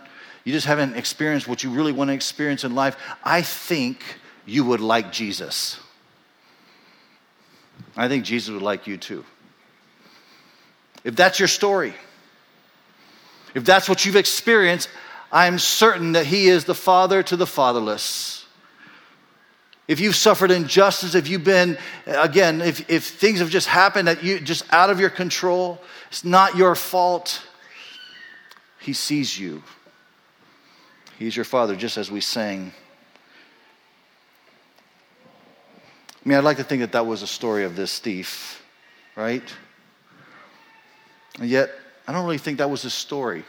you 0.48 0.54
just 0.54 0.66
haven't 0.66 0.96
experienced 0.96 1.46
what 1.46 1.62
you 1.62 1.68
really 1.68 1.92
want 1.92 2.08
to 2.08 2.14
experience 2.14 2.64
in 2.64 2.74
life, 2.74 2.96
I 3.22 3.42
think 3.42 4.02
you 4.46 4.64
would 4.64 4.80
like 4.80 5.12
Jesus. 5.12 5.78
I 7.94 8.08
think 8.08 8.24
Jesus 8.24 8.48
would 8.48 8.62
like 8.62 8.86
you 8.86 8.96
too. 8.96 9.26
If 11.04 11.14
that's 11.16 11.38
your 11.38 11.48
story, 11.48 11.92
if 13.54 13.66
that's 13.66 13.90
what 13.90 14.06
you've 14.06 14.16
experienced, 14.16 14.88
I'm 15.30 15.58
certain 15.58 16.12
that 16.12 16.24
He 16.24 16.48
is 16.48 16.64
the 16.64 16.74
Father 16.74 17.22
to 17.24 17.36
the 17.36 17.46
fatherless. 17.46 18.46
If 19.86 20.00
you've 20.00 20.16
suffered 20.16 20.50
injustice, 20.50 21.14
if 21.14 21.28
you've 21.28 21.44
been, 21.44 21.76
again, 22.06 22.62
if, 22.62 22.88
if 22.88 23.04
things 23.04 23.40
have 23.40 23.50
just 23.50 23.66
happened 23.66 24.08
that 24.08 24.24
you 24.24 24.40
just 24.40 24.64
out 24.72 24.88
of 24.88 24.98
your 24.98 25.10
control, 25.10 25.78
it's 26.08 26.24
not 26.24 26.56
your 26.56 26.74
fault. 26.74 27.46
He 28.80 28.94
sees 28.94 29.38
you. 29.38 29.62
He's 31.18 31.34
your 31.34 31.44
father, 31.44 31.74
just 31.74 31.96
as 31.96 32.10
we 32.10 32.20
sang. 32.20 32.72
I 36.24 36.28
mean, 36.28 36.38
I'd 36.38 36.44
like 36.44 36.58
to 36.58 36.64
think 36.64 36.80
that 36.82 36.92
that 36.92 37.06
was 37.06 37.22
a 37.22 37.26
story 37.26 37.64
of 37.64 37.74
this 37.74 37.98
thief, 37.98 38.62
right? 39.16 39.42
And 41.40 41.48
yet, 41.48 41.70
I 42.06 42.12
don't 42.12 42.24
really 42.24 42.38
think 42.38 42.58
that 42.58 42.70
was 42.70 42.82
his 42.82 42.94
story. 42.94 43.44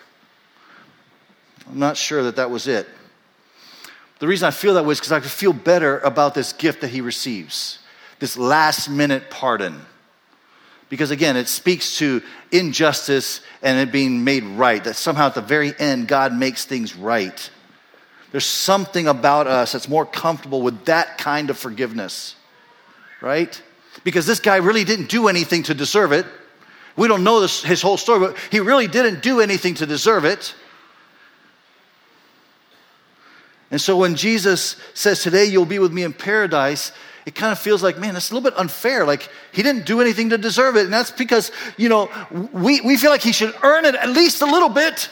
I'm 1.70 1.78
not 1.78 1.96
sure 1.96 2.24
that 2.24 2.38
that 2.38 2.50
was 2.50 2.68
it. 2.68 2.88
The 4.18 4.28
reason 4.28 4.48
I 4.48 4.52
feel 4.52 4.74
that 4.74 4.86
way 4.86 4.94
is 4.94 5.00
because 5.00 5.12
I 5.12 5.20
could 5.20 5.30
feel 5.30 5.54
better 5.54 6.00
about 6.00 6.34
this 6.34 6.54
gift 6.54 6.82
that 6.82 6.90
he 6.90 7.02
receives, 7.02 7.80
this 8.18 8.36
last 8.36 8.90
minute 8.90 9.30
pardon. 9.30 9.86
Because 10.90 11.12
again, 11.12 11.38
it 11.38 11.48
speaks 11.48 12.00
to 12.00 12.24
injustice 12.52 13.42
and 13.62 13.78
it 13.80 13.92
being 13.92 14.24
made 14.24 14.44
right, 14.44 14.84
that 14.84 14.96
somehow 14.96 15.28
at 15.28 15.36
the 15.36 15.42
very 15.42 15.74
end, 15.78 16.08
God 16.08 16.34
makes 16.34 16.66
things 16.66 16.96
right. 16.96 17.50
There's 18.32 18.46
something 18.46 19.08
about 19.08 19.48
us 19.48 19.72
that's 19.72 19.90
more 19.90 20.06
comfortable 20.06 20.62
with 20.62 20.86
that 20.86 21.18
kind 21.18 21.50
of 21.50 21.58
forgiveness, 21.58 22.36
right? 23.22 23.62
Because 24.04 24.26
this 24.26 24.40
guy 24.40 24.58
really 24.58 24.84
didn't 24.84 25.10
do 25.10 25.28
anything 25.28 25.64
to 25.64 25.74
deserve 25.74 26.12
it. 26.12 26.26
We 26.96 27.08
don't 27.08 27.24
know 27.24 27.40
this, 27.40 27.64
his 27.64 27.82
whole 27.82 27.98
story, 27.98 28.20
but 28.20 28.38
he 28.52 28.60
really 28.60 28.88
didn't 28.88 29.24
do 29.24 29.40
anything 29.40 29.74
to 29.76 29.86
deserve 29.86 30.26
it. 30.26 30.54
And 33.72 33.80
so 33.80 33.98
when 33.98 34.16
Jesus 34.16 34.76
says, 34.94 35.22
Today 35.22 35.46
you'll 35.46 35.66
be 35.66 35.80
with 35.80 35.94
me 35.94 36.04
in 36.04 36.14
paradise, 36.14 36.92
it 37.26 37.36
kind 37.36 37.52
of 37.52 37.60
feels 37.60 37.84
like, 37.84 37.98
man, 38.00 38.14
that's 38.14 38.32
a 38.32 38.34
little 38.34 38.50
bit 38.50 38.58
unfair. 38.58 39.06
Like 39.06 39.30
he 39.52 39.62
didn't 39.62 39.86
do 39.86 40.02
anything 40.02 40.30
to 40.32 40.38
deserve 40.38 40.76
it. 40.76 40.86
And 40.86 40.94
that's 40.94 41.12
because, 41.12 41.52
you 41.78 41.90
know, 41.90 42.10
we, 42.54 42.82
we 42.82 42.98
feel 42.98 43.12
like 43.12 43.22
he 43.22 43.32
should 43.32 43.54
earn 43.64 43.86
it 43.86 43.96
at 43.96 44.10
least 44.10 44.42
a 44.42 44.46
little 44.46 44.70
bit. 44.70 45.10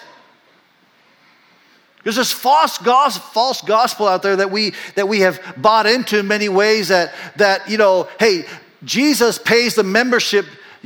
There's 2.08 2.16
this 2.16 2.32
false 2.32 2.78
gospel, 2.78 3.28
false 3.34 3.62
gospel 3.62 4.08
out 4.08 4.24
there 4.24 4.38
that 4.38 4.50
we, 4.50 4.74
that 4.96 5.10
we 5.10 5.20
have 5.20 5.42
bought 5.58 5.86
into 5.86 6.18
in 6.18 6.26
many 6.26 6.48
ways 6.48 6.88
that, 6.88 7.14
that, 7.36 7.70
you 7.70 7.78
know, 7.78 8.08
hey, 8.18 8.46
Jesus 8.86 9.38
pays 9.38 9.76
the 9.76 9.84
membership 9.84 10.46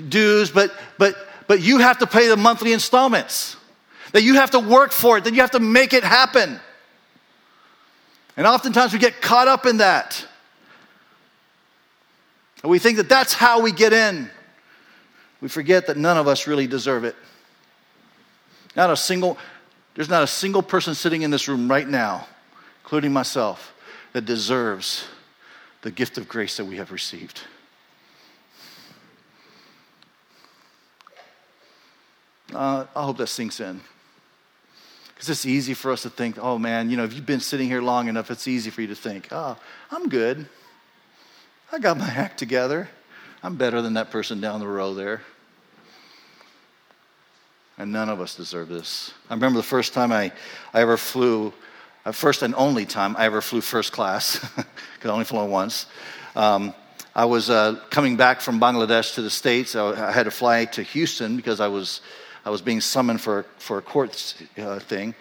dues, 0.09 0.49
but, 0.49 0.73
but, 0.97 1.15
but 1.45 1.61
you 1.61 1.77
have 1.77 1.99
to 1.99 2.07
pay 2.07 2.27
the 2.27 2.37
monthly 2.37 2.73
installments. 2.73 3.55
That 4.13 4.23
you 4.23 4.33
have 4.33 4.49
to 4.49 4.59
work 4.59 4.91
for 4.91 5.19
it, 5.19 5.25
that 5.25 5.35
you 5.35 5.41
have 5.41 5.51
to 5.51 5.59
make 5.59 5.93
it 5.93 6.03
happen. 6.03 6.59
And 8.35 8.47
oftentimes 8.47 8.91
we 8.91 8.97
get 8.97 9.21
caught 9.21 9.47
up 9.47 9.67
in 9.67 9.77
that. 9.77 10.25
And 12.63 12.71
we 12.71 12.79
think 12.79 12.97
that 12.97 13.09
that's 13.09 13.33
how 13.33 13.61
we 13.61 13.71
get 13.71 13.93
in. 13.93 14.27
We 15.39 15.49
forget 15.49 15.85
that 15.85 15.97
none 15.97 16.17
of 16.17 16.27
us 16.27 16.47
really 16.47 16.65
deserve 16.65 17.03
it. 17.03 17.15
Not 18.75 18.89
a 18.89 18.97
single, 18.97 19.37
there's 19.95 20.09
not 20.09 20.23
a 20.23 20.27
single 20.27 20.61
person 20.61 20.95
sitting 20.95 21.21
in 21.21 21.31
this 21.31 21.47
room 21.47 21.69
right 21.69 21.87
now, 21.87 22.27
including 22.83 23.11
myself, 23.11 23.73
that 24.13 24.25
deserves 24.25 25.05
the 25.81 25.91
gift 25.91 26.17
of 26.17 26.27
grace 26.27 26.57
that 26.57 26.65
we 26.65 26.77
have 26.77 26.91
received. 26.91 27.41
Uh, 32.53 32.85
I 32.95 33.03
hope 33.03 33.17
that 33.17 33.27
sinks 33.27 33.59
in. 33.59 33.81
Because 35.13 35.29
it's 35.29 35.45
easy 35.45 35.73
for 35.73 35.91
us 35.91 36.01
to 36.01 36.09
think, 36.09 36.37
oh 36.39 36.57
man, 36.57 36.89
you 36.89 36.97
know, 36.97 37.03
if 37.03 37.13
you've 37.13 37.25
been 37.25 37.39
sitting 37.39 37.67
here 37.67 37.81
long 37.81 38.07
enough, 38.07 38.31
it's 38.31 38.47
easy 38.47 38.69
for 38.69 38.81
you 38.81 38.87
to 38.87 38.95
think, 38.95 39.27
oh, 39.31 39.57
I'm 39.91 40.09
good. 40.09 40.47
I 41.71 41.79
got 41.79 41.97
my 41.97 42.09
act 42.09 42.37
together. 42.39 42.89
I'm 43.43 43.55
better 43.55 43.81
than 43.81 43.93
that 43.93 44.11
person 44.11 44.41
down 44.41 44.59
the 44.59 44.67
row 44.67 44.93
there. 44.93 45.21
And 47.77 47.91
none 47.91 48.09
of 48.09 48.21
us 48.21 48.35
deserve 48.35 48.69
this. 48.69 49.13
I 49.29 49.33
remember 49.33 49.57
the 49.57 49.63
first 49.63 49.93
time 49.93 50.11
I, 50.11 50.31
I 50.73 50.81
ever 50.81 50.97
flew, 50.97 51.53
uh, 52.05 52.11
first 52.11 52.43
and 52.43 52.53
only 52.55 52.85
time 52.85 53.15
I 53.17 53.25
ever 53.25 53.41
flew 53.41 53.61
first 53.61 53.91
class, 53.91 54.39
because 54.55 55.09
I 55.09 55.13
only 55.13 55.25
flew 55.25 55.45
once. 55.45 55.87
Um, 56.35 56.73
I 57.15 57.25
was 57.25 57.49
uh, 57.49 57.79
coming 57.89 58.17
back 58.17 58.41
from 58.41 58.59
Bangladesh 58.59 59.15
to 59.15 59.21
the 59.21 59.29
States. 59.29 59.75
I, 59.75 60.09
I 60.09 60.11
had 60.11 60.23
to 60.23 60.31
fly 60.31 60.65
to 60.65 60.83
Houston 60.83 61.35
because 61.35 61.59
I 61.59 61.67
was 61.67 62.01
I 62.45 62.49
was 62.49 62.61
being 62.61 62.81
summoned 62.81 63.21
for, 63.21 63.45
for 63.57 63.77
a 63.77 63.81
court 63.81 64.35
uh, 64.57 64.79
thing. 64.79 65.13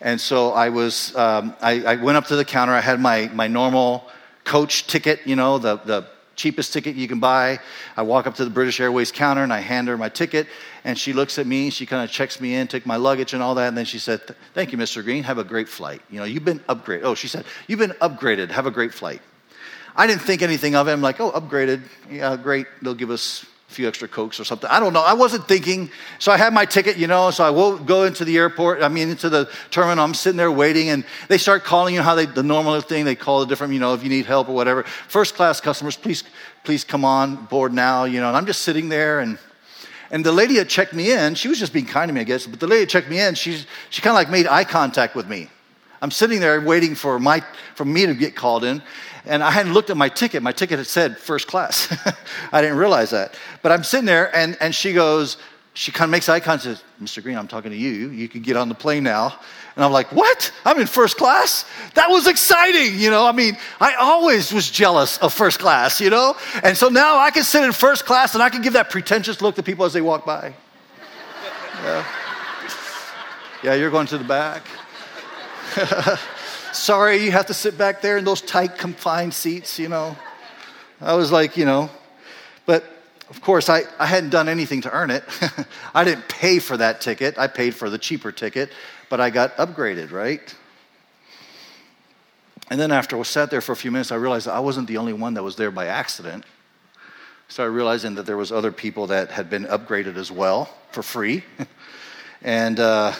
And 0.00 0.20
so 0.20 0.52
I 0.52 0.70
was, 0.70 1.14
um, 1.14 1.54
I, 1.60 1.82
I, 1.84 1.96
went 1.96 2.16
up 2.16 2.26
to 2.28 2.36
the 2.36 2.44
counter. 2.44 2.72
I 2.72 2.80
had 2.80 2.98
my, 2.98 3.28
my 3.34 3.46
normal 3.46 4.08
coach 4.44 4.86
ticket, 4.86 5.20
you 5.26 5.36
know, 5.36 5.58
the, 5.58 5.76
the 5.76 6.06
cheapest 6.34 6.72
ticket 6.72 6.96
you 6.96 7.06
can 7.06 7.20
buy. 7.20 7.60
I 7.96 8.02
walk 8.02 8.26
up 8.26 8.34
to 8.36 8.44
the 8.44 8.50
British 8.50 8.80
Airways 8.80 9.12
counter 9.12 9.42
and 9.42 9.52
I 9.52 9.60
hand 9.60 9.88
her 9.88 9.98
my 9.98 10.08
ticket. 10.08 10.46
And 10.84 10.98
she 10.98 11.12
looks 11.12 11.38
at 11.38 11.46
me, 11.46 11.70
she 11.70 11.86
kind 11.86 12.02
of 12.02 12.10
checks 12.10 12.40
me 12.40 12.54
in, 12.54 12.66
took 12.66 12.84
my 12.84 12.96
luggage 12.96 13.34
and 13.34 13.42
all 13.42 13.54
that. 13.54 13.68
And 13.68 13.76
then 13.76 13.84
she 13.84 13.98
said, 13.98 14.20
Thank 14.52 14.72
you, 14.72 14.78
Mr. 14.78 15.02
Green. 15.02 15.22
Have 15.22 15.38
a 15.38 15.44
great 15.44 15.68
flight. 15.68 16.02
You 16.10 16.18
know, 16.18 16.24
you've 16.24 16.44
been 16.44 16.58
upgraded. 16.60 17.02
Oh, 17.04 17.14
she 17.14 17.28
said, 17.28 17.44
You've 17.68 17.78
been 17.78 17.94
upgraded. 18.00 18.50
Have 18.50 18.66
a 18.66 18.70
great 18.70 18.92
flight. 18.92 19.22
I 19.94 20.06
didn't 20.06 20.22
think 20.22 20.42
anything 20.42 20.74
of 20.74 20.88
it. 20.88 20.92
I'm 20.92 21.02
like, 21.02 21.20
Oh, 21.20 21.30
upgraded. 21.30 21.82
Yeah, 22.10 22.36
great. 22.36 22.66
They'll 22.82 22.94
give 22.94 23.10
us 23.10 23.46
a 23.70 23.74
few 23.74 23.86
extra 23.86 24.08
cokes 24.08 24.40
or 24.40 24.44
something. 24.44 24.68
I 24.68 24.80
don't 24.80 24.92
know. 24.92 25.02
I 25.02 25.14
wasn't 25.14 25.46
thinking. 25.46 25.88
So 26.18 26.32
I 26.32 26.36
had 26.36 26.52
my 26.52 26.64
ticket, 26.64 26.96
you 26.96 27.06
know. 27.06 27.30
So 27.30 27.44
I 27.44 27.50
will 27.50 27.78
go 27.78 28.02
into 28.02 28.24
the 28.24 28.36
airport. 28.36 28.82
I 28.82 28.88
mean, 28.88 29.08
into 29.08 29.30
the 29.30 29.48
terminal. 29.70 30.04
I'm 30.04 30.14
sitting 30.14 30.36
there 30.36 30.50
waiting, 30.50 30.88
and 30.88 31.04
they 31.28 31.38
start 31.38 31.62
calling 31.62 31.94
you 31.94 32.02
how 32.02 32.16
they 32.16 32.26
the 32.26 32.42
normal 32.42 32.80
thing. 32.80 33.04
They 33.04 33.14
call 33.14 33.38
the 33.38 33.46
different, 33.46 33.72
you 33.72 33.78
know, 33.78 33.94
if 33.94 34.02
you 34.02 34.08
need 34.08 34.26
help 34.26 34.48
or 34.48 34.54
whatever. 34.56 34.82
First 34.82 35.36
class 35.36 35.60
customers, 35.60 35.96
please, 35.96 36.24
please 36.64 36.82
come 36.82 37.04
on 37.04 37.36
board 37.46 37.72
now. 37.72 38.02
You 38.02 38.20
know, 38.20 38.26
and 38.26 38.36
I'm 38.36 38.46
just 38.46 38.62
sitting 38.62 38.88
there 38.88 39.20
and. 39.20 39.38
And 40.12 40.24
the 40.24 40.30
lady 40.30 40.56
that 40.56 40.68
checked 40.68 40.92
me 40.92 41.10
in, 41.10 41.34
she 41.34 41.48
was 41.48 41.58
just 41.58 41.72
being 41.72 41.86
kind 41.86 42.08
to 42.08 42.12
me, 42.12 42.20
I 42.20 42.24
guess. 42.24 42.46
But 42.46 42.60
the 42.60 42.66
lady 42.66 42.84
that 42.84 42.90
checked 42.90 43.08
me 43.08 43.18
in, 43.18 43.34
she's, 43.34 43.66
she 43.88 44.02
kind 44.02 44.12
of 44.12 44.16
like 44.16 44.30
made 44.30 44.46
eye 44.46 44.64
contact 44.64 45.16
with 45.16 45.26
me. 45.26 45.48
I'm 46.02 46.10
sitting 46.10 46.38
there 46.38 46.60
waiting 46.60 46.94
for 46.94 47.18
my 47.18 47.42
for 47.74 47.84
me 47.84 48.06
to 48.06 48.14
get 48.14 48.34
called 48.34 48.64
in, 48.64 48.82
and 49.24 49.42
I 49.42 49.50
hadn't 49.50 49.72
looked 49.72 49.88
at 49.88 49.96
my 49.96 50.08
ticket. 50.08 50.42
My 50.42 50.52
ticket 50.52 50.78
had 50.78 50.86
said 50.86 51.16
first 51.16 51.46
class. 51.46 51.96
I 52.52 52.60
didn't 52.60 52.76
realize 52.76 53.10
that. 53.10 53.38
But 53.62 53.72
I'm 53.72 53.84
sitting 53.84 54.04
there, 54.04 54.34
and, 54.36 54.56
and 54.60 54.74
she 54.74 54.92
goes, 54.92 55.38
she 55.74 55.90
kind 55.90 56.08
of 56.08 56.10
makes 56.10 56.28
eye 56.28 56.40
contact, 56.40 56.64
says, 56.64 56.84
Mr. 57.02 57.22
Green, 57.22 57.36
I'm 57.36 57.48
talking 57.48 57.70
to 57.70 57.76
you. 57.76 58.10
You 58.10 58.28
can 58.28 58.42
get 58.42 58.56
on 58.56 58.68
the 58.68 58.74
plane 58.74 59.02
now. 59.04 59.38
And 59.74 59.82
I'm 59.82 59.92
like, 59.92 60.12
what? 60.12 60.52
I'm 60.66 60.78
in 60.78 60.86
first 60.86 61.16
class? 61.16 61.64
That 61.94 62.10
was 62.10 62.26
exciting, 62.26 62.98
you 62.98 63.10
know? 63.10 63.26
I 63.26 63.32
mean, 63.32 63.56
I 63.80 63.94
always 63.94 64.52
was 64.52 64.70
jealous 64.70 65.16
of 65.18 65.32
first 65.32 65.58
class, 65.58 65.98
you 65.98 66.10
know? 66.10 66.36
And 66.62 66.76
so 66.76 66.88
now 66.88 67.16
I 67.16 67.30
can 67.30 67.42
sit 67.42 67.64
in 67.64 67.72
first 67.72 68.04
class 68.04 68.34
and 68.34 68.42
I 68.42 68.50
can 68.50 68.60
give 68.60 68.74
that 68.74 68.90
pretentious 68.90 69.40
look 69.40 69.54
to 69.54 69.62
people 69.62 69.86
as 69.86 69.94
they 69.94 70.02
walk 70.02 70.26
by. 70.26 70.52
Yeah, 71.82 72.06
yeah 73.64 73.74
you're 73.74 73.90
going 73.90 74.06
to 74.08 74.18
the 74.18 74.24
back. 74.24 74.66
Sorry, 76.74 77.24
you 77.24 77.32
have 77.32 77.46
to 77.46 77.54
sit 77.54 77.78
back 77.78 78.02
there 78.02 78.18
in 78.18 78.24
those 78.24 78.42
tight, 78.42 78.76
confined 78.76 79.32
seats, 79.32 79.78
you 79.78 79.88
know. 79.88 80.16
I 81.00 81.14
was 81.14 81.32
like, 81.32 81.56
you 81.56 81.64
know, 81.64 81.88
but 82.66 82.84
of 83.32 83.40
course, 83.40 83.70
I, 83.70 83.84
I 83.98 84.04
hadn't 84.04 84.28
done 84.28 84.46
anything 84.46 84.82
to 84.82 84.90
earn 84.92 85.10
it. 85.10 85.24
I 85.94 86.04
didn't 86.04 86.28
pay 86.28 86.58
for 86.58 86.76
that 86.76 87.00
ticket. 87.00 87.38
I 87.38 87.46
paid 87.46 87.74
for 87.74 87.88
the 87.88 87.96
cheaper 87.96 88.30
ticket, 88.30 88.70
but 89.08 89.22
I 89.22 89.30
got 89.30 89.56
upgraded, 89.56 90.12
right? 90.12 90.54
And 92.68 92.78
then 92.78 92.92
after 92.92 93.18
I 93.18 93.22
sat 93.22 93.50
there 93.50 93.62
for 93.62 93.72
a 93.72 93.76
few 93.76 93.90
minutes, 93.90 94.12
I 94.12 94.16
realized 94.16 94.48
I 94.48 94.60
wasn't 94.60 94.86
the 94.86 94.98
only 94.98 95.14
one 95.14 95.32
that 95.32 95.42
was 95.42 95.56
there 95.56 95.70
by 95.70 95.86
accident. 95.86 96.44
Started 97.48 97.72
realizing 97.72 98.16
that 98.16 98.26
there 98.26 98.36
was 98.36 98.52
other 98.52 98.70
people 98.70 99.06
that 99.06 99.30
had 99.30 99.48
been 99.48 99.64
upgraded 99.64 100.16
as 100.16 100.30
well 100.30 100.68
for 100.90 101.02
free. 101.02 101.42
and 102.42 102.78
uh, 102.80 103.14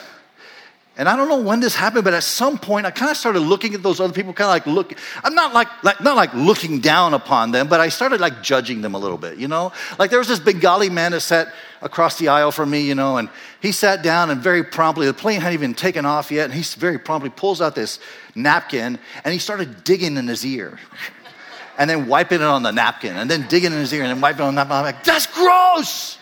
and 0.98 1.08
I 1.08 1.16
don't 1.16 1.30
know 1.30 1.40
when 1.40 1.60
this 1.60 1.74
happened, 1.74 2.04
but 2.04 2.12
at 2.12 2.22
some 2.22 2.58
point 2.58 2.84
I 2.84 2.90
kind 2.90 3.10
of 3.10 3.16
started 3.16 3.40
looking 3.40 3.72
at 3.72 3.82
those 3.82 3.98
other 3.98 4.12
people, 4.12 4.34
kind 4.34 4.48
of 4.48 4.50
like 4.50 4.66
look. 4.66 4.98
I'm 5.24 5.34
not 5.34 5.54
like, 5.54 5.68
like 5.82 6.02
not 6.02 6.16
like 6.16 6.34
looking 6.34 6.80
down 6.80 7.14
upon 7.14 7.50
them, 7.50 7.68
but 7.68 7.80
I 7.80 7.88
started 7.88 8.20
like 8.20 8.42
judging 8.42 8.82
them 8.82 8.94
a 8.94 8.98
little 8.98 9.16
bit, 9.16 9.38
you 9.38 9.48
know. 9.48 9.72
Like 9.98 10.10
there 10.10 10.18
was 10.18 10.28
this 10.28 10.38
Bengali 10.38 10.90
man 10.90 11.12
that 11.12 11.22
sat 11.22 11.54
across 11.80 12.18
the 12.18 12.28
aisle 12.28 12.52
from 12.52 12.68
me, 12.68 12.82
you 12.82 12.94
know, 12.94 13.16
and 13.16 13.30
he 13.60 13.72
sat 13.72 14.02
down 14.02 14.28
and 14.28 14.42
very 14.42 14.62
promptly 14.62 15.06
the 15.06 15.14
plane 15.14 15.40
hadn't 15.40 15.54
even 15.54 15.72
taken 15.72 16.04
off 16.04 16.30
yet, 16.30 16.44
and 16.44 16.52
he 16.52 16.62
very 16.78 16.98
promptly 16.98 17.30
pulls 17.30 17.62
out 17.62 17.74
this 17.74 17.98
napkin 18.34 18.98
and 19.24 19.32
he 19.32 19.38
started 19.38 19.84
digging 19.84 20.18
in 20.18 20.28
his 20.28 20.44
ear. 20.44 20.78
and 21.78 21.88
then 21.88 22.06
wiping 22.06 22.42
it 22.42 22.46
on 22.46 22.62
the 22.62 22.70
napkin, 22.70 23.16
and 23.16 23.30
then 23.30 23.48
digging 23.48 23.72
in 23.72 23.78
his 23.78 23.94
ear, 23.94 24.02
and 24.02 24.10
then 24.10 24.20
wiping 24.20 24.44
it 24.44 24.48
on 24.48 24.54
the 24.54 24.60
napkin. 24.62 24.76
I'm 24.76 24.84
like, 24.84 25.04
that's 25.04 25.26
gross. 25.26 26.18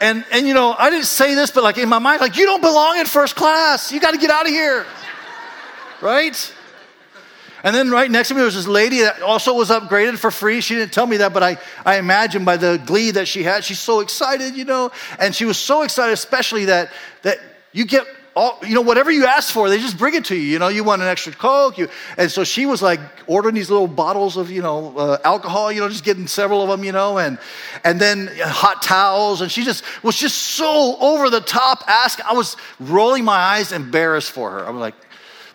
And, 0.00 0.24
and 0.30 0.46
you 0.46 0.54
know, 0.54 0.74
I 0.78 0.90
didn't 0.90 1.06
say 1.06 1.34
this, 1.34 1.50
but 1.50 1.64
like 1.64 1.78
in 1.78 1.88
my 1.88 1.98
mind, 1.98 2.20
like, 2.20 2.36
you 2.36 2.44
don't 2.44 2.60
belong 2.60 2.98
in 2.98 3.06
first 3.06 3.34
class. 3.34 3.90
You 3.90 4.00
got 4.00 4.12
to 4.12 4.18
get 4.18 4.30
out 4.30 4.46
of 4.46 4.52
here. 4.52 4.86
Right? 6.00 6.54
And 7.64 7.74
then 7.74 7.90
right 7.90 8.08
next 8.08 8.28
to 8.28 8.34
me 8.34 8.42
was 8.42 8.54
this 8.54 8.68
lady 8.68 9.00
that 9.00 9.20
also 9.20 9.54
was 9.54 9.70
upgraded 9.70 10.18
for 10.18 10.30
free. 10.30 10.60
She 10.60 10.76
didn't 10.76 10.92
tell 10.92 11.06
me 11.06 11.16
that, 11.16 11.32
but 11.34 11.42
I, 11.42 11.58
I 11.84 11.98
imagine 11.98 12.44
by 12.44 12.56
the 12.56 12.80
glee 12.86 13.10
that 13.10 13.26
she 13.26 13.42
had, 13.42 13.64
she's 13.64 13.80
so 13.80 13.98
excited, 13.98 14.56
you 14.56 14.64
know. 14.64 14.92
And 15.18 15.34
she 15.34 15.44
was 15.44 15.58
so 15.58 15.82
excited, 15.82 16.12
especially 16.12 16.66
that, 16.66 16.92
that 17.22 17.40
you 17.72 17.84
get 17.84 18.06
all, 18.38 18.58
you 18.62 18.74
know, 18.74 18.80
whatever 18.80 19.10
you 19.10 19.26
ask 19.26 19.52
for, 19.52 19.68
they 19.68 19.78
just 19.78 19.98
bring 19.98 20.14
it 20.14 20.26
to 20.26 20.36
you. 20.36 20.42
You 20.42 20.58
know, 20.60 20.68
you 20.68 20.84
want 20.84 21.02
an 21.02 21.08
extra 21.08 21.32
Coke. 21.32 21.76
You, 21.76 21.88
and 22.16 22.30
so 22.30 22.44
she 22.44 22.66
was 22.66 22.80
like 22.80 23.00
ordering 23.26 23.54
these 23.54 23.68
little 23.68 23.88
bottles 23.88 24.36
of, 24.36 24.50
you 24.50 24.62
know, 24.62 24.96
uh, 24.96 25.18
alcohol, 25.24 25.72
you 25.72 25.80
know, 25.80 25.88
just 25.88 26.04
getting 26.04 26.28
several 26.28 26.62
of 26.62 26.68
them, 26.68 26.84
you 26.84 26.92
know, 26.92 27.18
and, 27.18 27.38
and 27.84 28.00
then 28.00 28.30
hot 28.38 28.82
towels. 28.82 29.40
And 29.40 29.50
she 29.50 29.64
just 29.64 29.82
was 30.04 30.16
just 30.16 30.36
so 30.36 30.96
over 31.00 31.30
the 31.30 31.40
top 31.40 31.82
asking. 31.88 32.26
I 32.28 32.34
was 32.34 32.56
rolling 32.78 33.24
my 33.24 33.36
eyes, 33.36 33.72
embarrassed 33.72 34.30
for 34.30 34.50
her. 34.52 34.66
I'm 34.66 34.78
like, 34.78 34.94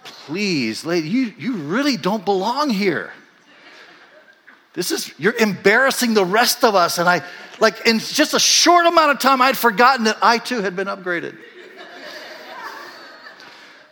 please, 0.04 0.84
lady, 0.84 1.08
you, 1.08 1.34
you 1.38 1.54
really 1.54 1.96
don't 1.96 2.26
belong 2.26 2.70
here. 2.70 3.14
This 4.74 4.92
is, 4.92 5.14
you're 5.18 5.38
embarrassing 5.38 6.16
the 6.16 6.26
rest 6.26 6.64
of 6.64 6.76
us. 6.76 6.98
And 6.98 7.08
I, 7.08 7.24
like, 7.60 7.88
in 7.88 8.00
just 8.00 8.34
a 8.34 8.40
short 8.40 8.86
amount 8.88 9.12
of 9.12 9.20
time, 9.20 9.42
I'd 9.42 9.56
forgotten 9.56 10.06
that 10.06 10.18
I 10.22 10.38
too 10.40 10.62
had 10.62 10.76
been 10.76 10.88
upgraded. 10.88 11.38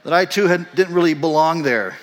That 0.04 0.14
I 0.14 0.26
too 0.26 0.48
had, 0.48 0.74
didn't 0.76 0.94
really 0.94 1.14
belong 1.14 1.64
there. 1.64 1.98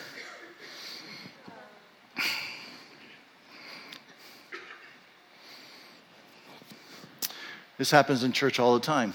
This 7.76 7.90
happens 7.90 8.24
in 8.24 8.32
church 8.32 8.58
all 8.58 8.74
the 8.74 8.80
time. 8.80 9.14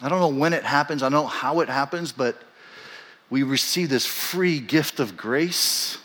I 0.00 0.08
don't 0.08 0.20
know 0.20 0.28
when 0.28 0.52
it 0.52 0.62
happens, 0.62 1.02
I 1.02 1.08
don't 1.08 1.24
know 1.24 1.26
how 1.26 1.60
it 1.60 1.68
happens, 1.68 2.12
but 2.12 2.40
we 3.28 3.42
receive 3.42 3.88
this 3.88 4.06
free 4.06 4.60
gift 4.60 5.00
of 5.00 5.16
grace 5.16 5.98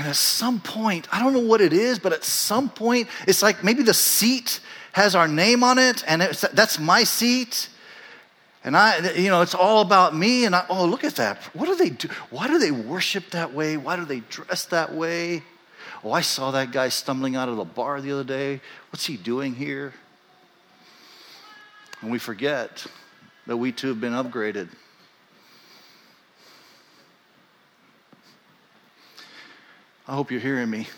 and 0.00 0.08
at 0.08 0.16
some 0.16 0.60
point, 0.60 1.06
I 1.12 1.20
don't 1.20 1.34
know 1.34 1.40
what 1.40 1.60
it 1.60 1.74
is, 1.74 1.98
but 1.98 2.14
at 2.14 2.24
some 2.24 2.70
point, 2.70 3.06
it's 3.26 3.42
like 3.42 3.62
maybe 3.62 3.82
the 3.82 3.92
seat 3.92 4.60
has 4.92 5.14
our 5.14 5.28
name 5.28 5.62
on 5.62 5.78
it, 5.78 6.04
and 6.06 6.22
that's 6.22 6.78
my 6.78 7.04
seat. 7.04 7.68
And 8.62 8.76
I, 8.76 9.12
you 9.12 9.30
know, 9.30 9.40
it's 9.40 9.54
all 9.54 9.80
about 9.80 10.14
me. 10.14 10.44
And 10.44 10.54
I, 10.54 10.66
oh, 10.68 10.84
look 10.84 11.04
at 11.04 11.16
that. 11.16 11.38
What 11.54 11.66
do 11.66 11.76
they 11.76 11.90
do? 11.90 12.08
Why 12.30 12.46
do 12.46 12.58
they 12.58 12.70
worship 12.70 13.30
that 13.30 13.54
way? 13.54 13.76
Why 13.76 13.96
do 13.96 14.04
they 14.04 14.20
dress 14.20 14.66
that 14.66 14.94
way? 14.94 15.42
Oh, 16.04 16.12
I 16.12 16.20
saw 16.20 16.50
that 16.50 16.72
guy 16.72 16.88
stumbling 16.88 17.36
out 17.36 17.48
of 17.48 17.56
the 17.56 17.64
bar 17.64 18.00
the 18.00 18.12
other 18.12 18.24
day. 18.24 18.60
What's 18.90 19.06
he 19.06 19.16
doing 19.16 19.54
here? 19.54 19.94
And 22.02 22.10
we 22.10 22.18
forget 22.18 22.86
that 23.46 23.56
we 23.56 23.72
too 23.72 23.88
have 23.88 24.00
been 24.00 24.12
upgraded. 24.12 24.68
I 30.06 30.14
hope 30.14 30.30
you're 30.30 30.40
hearing 30.40 30.70
me. 30.70 30.88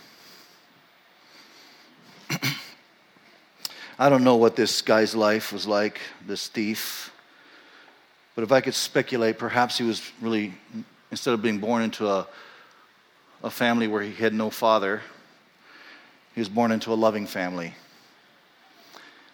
I 4.02 4.08
don't 4.08 4.24
know 4.24 4.34
what 4.34 4.56
this 4.56 4.82
guy's 4.82 5.14
life 5.14 5.52
was 5.52 5.64
like, 5.64 6.00
this 6.26 6.48
thief. 6.48 7.12
But 8.34 8.42
if 8.42 8.50
I 8.50 8.60
could 8.60 8.74
speculate, 8.74 9.38
perhaps 9.38 9.78
he 9.78 9.84
was 9.84 10.02
really, 10.20 10.54
instead 11.12 11.34
of 11.34 11.40
being 11.40 11.58
born 11.58 11.84
into 11.84 12.08
a, 12.08 12.26
a 13.44 13.48
family 13.48 13.86
where 13.86 14.02
he 14.02 14.12
had 14.12 14.34
no 14.34 14.50
father, 14.50 15.02
he 16.34 16.40
was 16.40 16.48
born 16.48 16.72
into 16.72 16.92
a 16.92 16.94
loving 16.96 17.28
family. 17.28 17.74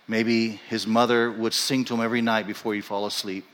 Maybe 0.07 0.61
his 0.69 0.87
mother 0.87 1.33
would 1.33 1.55
sing 1.55 1.87
to 1.87 1.95
him 1.95 2.03
every 2.03 2.21
night 2.21 2.47
before 2.47 2.75
he'd 2.75 2.85
fall 2.85 3.07
asleep. 3.07 3.47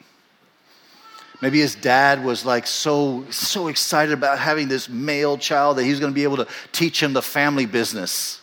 Maybe 1.41 1.61
his 1.61 1.77
dad 1.77 2.25
was 2.25 2.45
like 2.45 2.67
so, 2.67 3.25
so 3.31 3.69
excited 3.69 4.15
about 4.15 4.41
having 4.41 4.67
this 4.67 4.89
male 4.89 5.39
child 5.39 5.79
that 5.79 5.85
he 5.85 5.91
was 5.91 6.01
going 6.01 6.11
to 6.11 6.15
be 6.15 6.25
able 6.25 6.39
to 6.39 6.49
teach 6.73 7.01
him 7.01 7.13
the 7.13 7.23
family 7.23 7.67
business. 7.67 8.41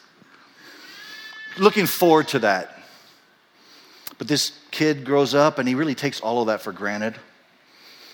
Looking 1.58 1.86
forward 1.86 2.30
to 2.30 2.40
that. 2.40 2.78
But 4.18 4.28
this 4.28 4.52
kid 4.70 5.04
grows 5.06 5.34
up 5.34 5.58
and 5.58 5.68
he 5.68 5.76
really 5.76 5.96
takes 5.96 6.22
all 6.22 6.42
of 6.42 6.48
that 6.48 6.62
for 6.62 6.72
granted. 6.72 7.16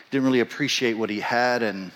Didn't 0.10 0.26
really 0.26 0.40
appreciate 0.40 0.94
what 0.94 1.10
he 1.10 1.20
had 1.20 1.64
and 1.64 1.92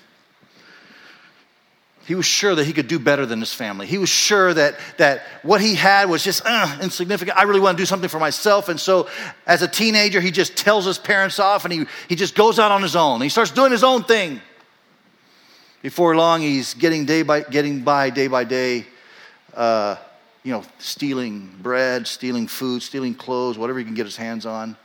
he 2.05 2.15
was 2.15 2.25
sure 2.25 2.55
that 2.55 2.65
he 2.65 2.73
could 2.73 2.87
do 2.87 2.99
better 2.99 3.25
than 3.25 3.39
his 3.39 3.53
family. 3.53 3.85
He 3.85 3.97
was 3.97 4.09
sure 4.09 4.53
that, 4.53 4.77
that 4.97 5.21
what 5.43 5.61
he 5.61 5.75
had 5.75 6.09
was 6.09 6.23
just 6.23 6.41
uh, 6.45 6.79
insignificant. 6.81 7.37
I 7.37 7.43
really 7.43 7.59
want 7.59 7.77
to 7.77 7.81
do 7.81 7.85
something 7.85 8.09
for 8.09 8.19
myself. 8.19 8.69
And 8.69 8.79
so, 8.79 9.07
as 9.45 9.61
a 9.61 9.67
teenager, 9.67 10.19
he 10.19 10.31
just 10.31 10.57
tells 10.57 10.85
his 10.85 10.97
parents 10.97 11.39
off 11.39 11.63
and 11.63 11.71
he, 11.71 11.85
he 12.09 12.15
just 12.15 12.33
goes 12.35 12.57
out 12.57 12.71
on 12.71 12.81
his 12.81 12.95
own. 12.95 13.21
He 13.21 13.29
starts 13.29 13.51
doing 13.51 13.71
his 13.71 13.83
own 13.83 14.03
thing. 14.03 14.41
Before 15.83 16.15
long, 16.15 16.41
he's 16.41 16.73
getting, 16.73 17.05
day 17.05 17.21
by, 17.21 17.41
getting 17.41 17.81
by 17.81 18.09
day 18.09 18.27
by 18.27 18.43
day, 18.43 18.85
uh, 19.53 19.95
you 20.43 20.51
know, 20.51 20.63
stealing 20.79 21.53
bread, 21.61 22.07
stealing 22.07 22.47
food, 22.47 22.81
stealing 22.81 23.13
clothes, 23.13 23.57
whatever 23.57 23.79
he 23.79 23.85
can 23.85 23.93
get 23.93 24.05
his 24.05 24.17
hands 24.17 24.45
on 24.45 24.75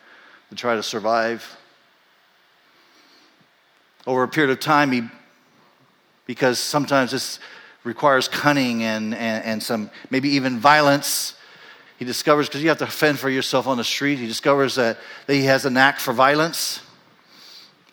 to 0.51 0.55
try 0.55 0.75
to 0.75 0.83
survive. 0.83 1.57
Over 4.07 4.23
a 4.23 4.29
period 4.29 4.53
of 4.53 4.61
time, 4.61 4.93
he 4.93 5.03
because 6.27 6.59
sometimes 6.59 7.13
this 7.13 7.39
requires 7.85 8.29
cunning 8.29 8.83
and, 8.83 9.15
and, 9.15 9.45
and 9.45 9.63
some 9.63 9.91
maybe 10.11 10.31
even 10.31 10.59
violence. 10.59 11.35
He 11.99 12.05
discovers, 12.05 12.49
because 12.49 12.63
you 12.63 12.69
have 12.69 12.79
to 12.79 12.87
fend 12.87 13.19
for 13.19 13.31
yourself 13.31 13.67
on 13.67 13.79
the 13.79 13.85
street, 13.85 14.19
he 14.19 14.27
discovers 14.27 14.75
that, 14.75 14.99
that 15.27 15.35
he 15.35 15.45
has 15.45 15.65
a 15.65 15.71
knack 15.71 15.99
for 15.99 16.13
violence. 16.13 16.81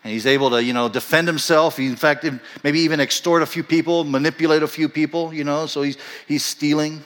And 0.04 0.12
he's 0.12 0.26
able 0.26 0.50
to, 0.50 0.62
you 0.62 0.74
know, 0.74 0.90
defend 0.90 1.28
himself. 1.28 1.78
He, 1.78 1.86
in 1.86 1.96
fact, 1.96 2.26
maybe 2.64 2.80
even 2.82 3.00
extort 3.00 3.42
a 3.42 3.46
few 3.46 3.64
people, 3.64 4.04
manipulate 4.04 4.62
a 4.62 4.68
few 4.68 4.90
people, 4.90 5.34
you 5.34 5.46
know, 5.46 5.68
so 5.68 5.84
he's, 5.84 5.98
he's 6.28 6.44
stealing. 6.44 7.02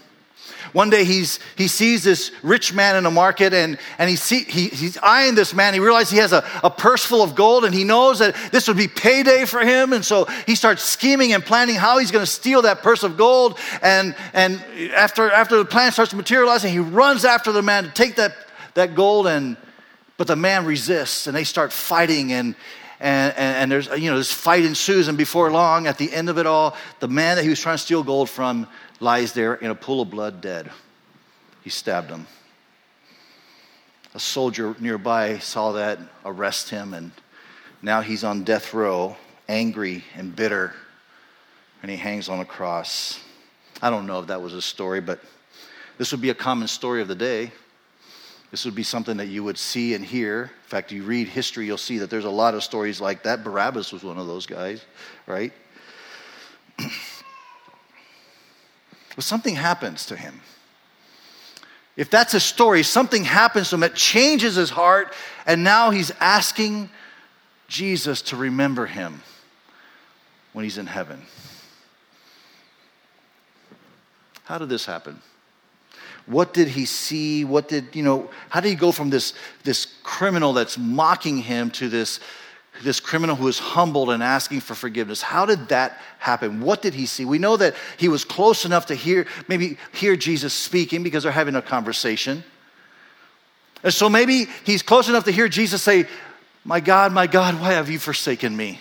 One 0.73 0.89
day 0.89 1.03
he's, 1.03 1.39
he 1.55 1.67
sees 1.67 2.03
this 2.03 2.31
rich 2.43 2.73
man 2.73 2.95
in 2.95 3.05
a 3.05 3.11
market 3.11 3.53
and, 3.53 3.77
and 3.97 4.09
he 4.09 4.15
see, 4.15 4.43
he, 4.43 4.67
he's 4.67 4.97
eyeing 4.97 5.35
this 5.35 5.53
man. 5.53 5.73
He 5.73 5.79
realizes 5.79 6.11
he 6.11 6.19
has 6.19 6.33
a, 6.33 6.45
a 6.63 6.69
purse 6.69 7.05
full 7.05 7.23
of 7.23 7.35
gold 7.35 7.65
and 7.65 7.73
he 7.73 7.83
knows 7.83 8.19
that 8.19 8.35
this 8.51 8.67
would 8.67 8.77
be 8.77 8.87
payday 8.87 9.45
for 9.45 9.59
him. 9.59 9.93
And 9.93 10.03
so 10.03 10.25
he 10.45 10.55
starts 10.55 10.83
scheming 10.83 11.33
and 11.33 11.43
planning 11.43 11.75
how 11.75 11.97
he's 11.97 12.11
going 12.11 12.25
to 12.25 12.31
steal 12.31 12.63
that 12.63 12.81
purse 12.81 13.03
of 13.03 13.17
gold. 13.17 13.57
And, 13.81 14.15
and 14.33 14.63
after, 14.95 15.31
after 15.31 15.57
the 15.57 15.65
plan 15.65 15.91
starts 15.91 16.13
materializing, 16.13 16.71
he 16.71 16.79
runs 16.79 17.25
after 17.25 17.51
the 17.51 17.61
man 17.61 17.85
to 17.85 17.91
take 17.91 18.15
that, 18.15 18.33
that 18.73 18.95
gold. 18.95 19.27
And, 19.27 19.57
but 20.17 20.27
the 20.27 20.35
man 20.35 20.65
resists 20.65 21.27
and 21.27 21.35
they 21.35 21.43
start 21.43 21.71
fighting 21.71 22.33
and, 22.33 22.55
and, 22.99 23.33
and, 23.37 23.55
and, 23.57 23.71
there's 23.71 23.87
you 23.99 24.09
know 24.09 24.17
this 24.17 24.31
fight 24.31 24.65
ensues 24.65 25.07
and 25.07 25.17
before 25.17 25.51
long 25.51 25.85
at 25.85 25.99
the 25.99 26.11
end 26.11 26.29
of 26.29 26.39
it 26.39 26.47
all 26.47 26.75
the 26.99 27.07
man 27.07 27.35
that 27.35 27.43
he 27.43 27.49
was 27.49 27.59
trying 27.59 27.75
to 27.75 27.81
steal 27.81 28.03
gold 28.03 28.27
from 28.27 28.67
lies 28.99 29.33
there 29.33 29.55
in 29.55 29.69
a 29.69 29.75
pool 29.75 30.01
of 30.01 30.09
blood 30.09 30.41
dead. 30.41 30.71
He 31.63 31.69
stabbed 31.69 32.09
him. 32.09 32.27
A 34.13 34.19
soldier 34.19 34.75
nearby 34.79 35.37
saw 35.39 35.73
that, 35.73 35.99
arrest 36.25 36.69
him, 36.69 36.93
and 36.93 37.11
now 37.81 38.01
he's 38.01 38.23
on 38.23 38.43
death 38.43 38.73
row, 38.73 39.15
angry 39.47 40.03
and 40.15 40.35
bitter, 40.35 40.73
and 41.81 41.91
he 41.91 41.97
hangs 41.97 42.29
on 42.29 42.39
a 42.39 42.45
cross. 42.45 43.19
I 43.81 43.89
don't 43.89 44.07
know 44.07 44.19
if 44.19 44.27
that 44.27 44.41
was 44.41 44.53
a 44.53 44.61
story, 44.61 45.01
but 45.01 45.19
this 45.97 46.11
would 46.11 46.21
be 46.21 46.31
a 46.31 46.35
common 46.35 46.67
story 46.67 47.01
of 47.01 47.07
the 47.07 47.15
day. 47.15 47.51
This 48.49 48.65
would 48.65 48.75
be 48.75 48.83
something 48.83 49.17
that 49.17 49.27
you 49.27 49.43
would 49.43 49.57
see 49.57 49.93
and 49.93 50.03
hear. 50.03 50.43
In 50.43 50.69
fact, 50.69 50.91
you 50.91 51.03
read 51.03 51.27
history, 51.27 51.65
you'll 51.65 51.77
see 51.77 51.97
that 51.99 52.09
there's 52.09 52.25
a 52.25 52.29
lot 52.29 52.55
of 52.55 52.63
stories 52.63 53.01
like 53.01 53.23
that. 53.23 53.43
Barabbas 53.43 53.91
was 53.91 54.03
one 54.03 54.17
of 54.17 54.25
those 54.25 54.45
guys, 54.45 54.83
right? 55.27 55.51
But 59.17 59.23
something 59.23 59.55
happens 59.55 60.05
to 60.05 60.15
him. 60.15 60.41
If 61.95 62.11
that's 62.11 62.35
a 62.35 62.39
story, 62.39 62.83
something 62.83 63.23
happens 63.23 63.69
to 63.69 63.75
him 63.75 63.79
that 63.81 63.95
changes 63.95 64.55
his 64.55 64.69
heart, 64.69 65.11
and 65.47 65.63
now 65.63 65.89
he's 65.89 66.11
asking 66.19 66.91
Jesus 67.67 68.21
to 68.21 68.35
remember 68.35 68.85
him 68.85 69.23
when 70.53 70.63
he's 70.63 70.77
in 70.77 70.85
heaven. 70.85 71.23
How 74.43 74.59
did 74.59 74.69
this 74.69 74.85
happen? 74.85 75.19
What 76.27 76.53
did 76.53 76.67
he 76.67 76.85
see? 76.85 77.43
What 77.43 77.67
did, 77.67 77.95
you 77.95 78.03
know, 78.03 78.29
how 78.49 78.59
did 78.59 78.69
he 78.69 78.75
go 78.75 78.91
from 78.91 79.09
this, 79.09 79.33
this 79.63 79.87
criminal 80.03 80.53
that's 80.53 80.77
mocking 80.77 81.39
him 81.39 81.71
to 81.71 81.89
this 81.89 82.19
this 82.83 82.99
criminal 82.99 83.35
who 83.35 83.47
is 83.47 83.59
humbled 83.59 84.09
and 84.09 84.21
asking 84.21 84.61
for 84.61 84.75
forgiveness. 84.75 85.21
How 85.21 85.45
did 85.45 85.69
that 85.69 85.97
happen? 86.19 86.61
What 86.61 86.81
did 86.81 86.93
he 86.93 87.05
see? 87.05 87.25
We 87.25 87.39
know 87.39 87.57
that 87.57 87.75
he 87.97 88.07
was 88.07 88.23
close 88.23 88.65
enough 88.65 88.87
to 88.87 88.95
hear, 88.95 89.27
maybe 89.47 89.77
hear 89.93 90.15
Jesus 90.15 90.53
speaking 90.53 91.03
because 91.03 91.23
they're 91.23 91.31
having 91.31 91.55
a 91.55 91.61
conversation. 91.61 92.43
And 93.83 93.93
so 93.93 94.09
maybe 94.09 94.47
he's 94.63 94.81
close 94.81 95.09
enough 95.09 95.25
to 95.25 95.31
hear 95.31 95.47
Jesus 95.47 95.81
say, 95.81 96.05
My 96.63 96.79
God, 96.79 97.13
my 97.13 97.27
God, 97.27 97.59
why 97.59 97.73
have 97.73 97.89
you 97.89 97.99
forsaken 97.99 98.55
me? 98.55 98.79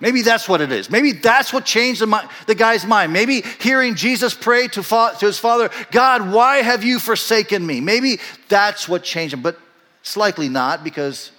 Maybe 0.00 0.22
that's 0.22 0.48
what 0.48 0.60
it 0.60 0.72
is. 0.72 0.90
Maybe 0.90 1.12
that's 1.12 1.52
what 1.52 1.64
changed 1.64 2.00
the, 2.00 2.28
the 2.46 2.54
guy's 2.54 2.84
mind. 2.84 3.12
Maybe 3.12 3.42
hearing 3.60 3.94
Jesus 3.94 4.34
pray 4.34 4.68
to, 4.68 4.82
fa- 4.82 5.14
to 5.18 5.26
his 5.26 5.38
father, 5.38 5.70
God, 5.92 6.32
why 6.32 6.58
have 6.58 6.84
you 6.84 6.98
forsaken 6.98 7.64
me? 7.66 7.80
Maybe 7.80 8.18
that's 8.48 8.88
what 8.88 9.02
changed 9.02 9.34
him, 9.34 9.40
but 9.40 9.58
it's 10.00 10.16
likely 10.16 10.50
not 10.50 10.84
because 10.84 11.30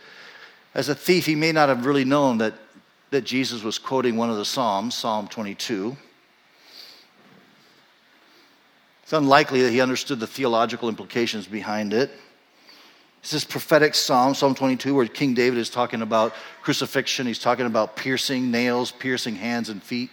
as 0.76 0.90
a 0.90 0.96
thief, 0.96 1.26
he 1.26 1.36
may 1.36 1.54
not 1.54 1.70
have 1.70 1.86
really 1.86 2.04
known 2.04 2.38
that, 2.40 2.54
that 3.10 3.22
Jesus 3.22 3.64
was 3.64 3.80
quoting 3.80 4.18
one 4.18 4.30
of 4.30 4.36
the 4.36 4.44
Psalms, 4.44 4.94
Psalm 4.94 5.28
22. 5.30 5.96
It's 9.04 9.14
unlikely 9.14 9.62
that 9.62 9.72
he 9.72 9.80
understood 9.80 10.20
the 10.20 10.28
theological 10.28 10.90
implications 10.90 11.48
behind 11.48 11.94
it. 11.94 12.12
It's 13.22 13.32
this 13.32 13.46
prophetic 13.46 13.96
psalm, 13.96 14.36
Psalm 14.36 14.54
22, 14.54 14.94
where 14.94 15.08
King 15.08 15.34
David 15.34 15.58
is 15.58 15.70
talking 15.70 16.02
about 16.02 16.34
crucifixion. 16.62 17.26
He's 17.26 17.40
talking 17.40 17.66
about 17.66 17.96
piercing 17.96 18.52
nails, 18.52 18.92
piercing 18.92 19.36
hands 19.36 19.70
and 19.70 19.82
feet. 19.82 20.10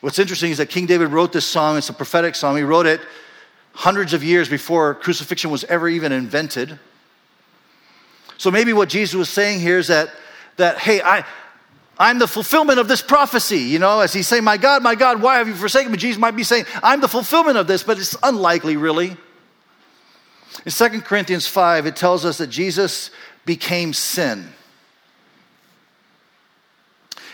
What's 0.00 0.18
interesting 0.18 0.50
is 0.50 0.58
that 0.58 0.70
King 0.70 0.86
David 0.86 1.10
wrote 1.10 1.32
this 1.32 1.44
psalm. 1.44 1.76
It's 1.76 1.90
a 1.90 1.92
prophetic 1.92 2.34
psalm. 2.34 2.56
He 2.56 2.62
wrote 2.62 2.86
it 2.86 3.00
hundreds 3.74 4.14
of 4.14 4.24
years 4.24 4.48
before 4.48 4.94
crucifixion 4.94 5.50
was 5.50 5.64
ever 5.64 5.88
even 5.88 6.12
invented. 6.12 6.78
So 8.40 8.50
maybe 8.50 8.72
what 8.72 8.88
Jesus 8.88 9.14
was 9.14 9.28
saying 9.28 9.60
here 9.60 9.76
is 9.76 9.88
that, 9.88 10.08
that 10.56 10.78
hey, 10.78 11.02
I, 11.02 11.26
I'm 11.98 12.18
the 12.18 12.26
fulfillment 12.26 12.78
of 12.78 12.88
this 12.88 13.02
prophecy. 13.02 13.58
You 13.58 13.78
know, 13.78 14.00
as 14.00 14.14
he's 14.14 14.26
saying, 14.26 14.44
My 14.44 14.56
God, 14.56 14.82
my 14.82 14.94
God, 14.94 15.20
why 15.20 15.36
have 15.36 15.46
you 15.46 15.52
forsaken 15.52 15.92
me? 15.92 15.98
Jesus 15.98 16.18
might 16.18 16.34
be 16.34 16.42
saying, 16.42 16.64
I'm 16.82 17.02
the 17.02 17.08
fulfillment 17.08 17.58
of 17.58 17.66
this, 17.66 17.82
but 17.82 17.98
it's 17.98 18.16
unlikely, 18.22 18.78
really. 18.78 19.14
In 20.64 20.72
2 20.72 21.02
Corinthians 21.02 21.46
5, 21.46 21.84
it 21.84 21.96
tells 21.96 22.24
us 22.24 22.38
that 22.38 22.46
Jesus 22.46 23.10
became 23.44 23.92
sin. 23.92 24.48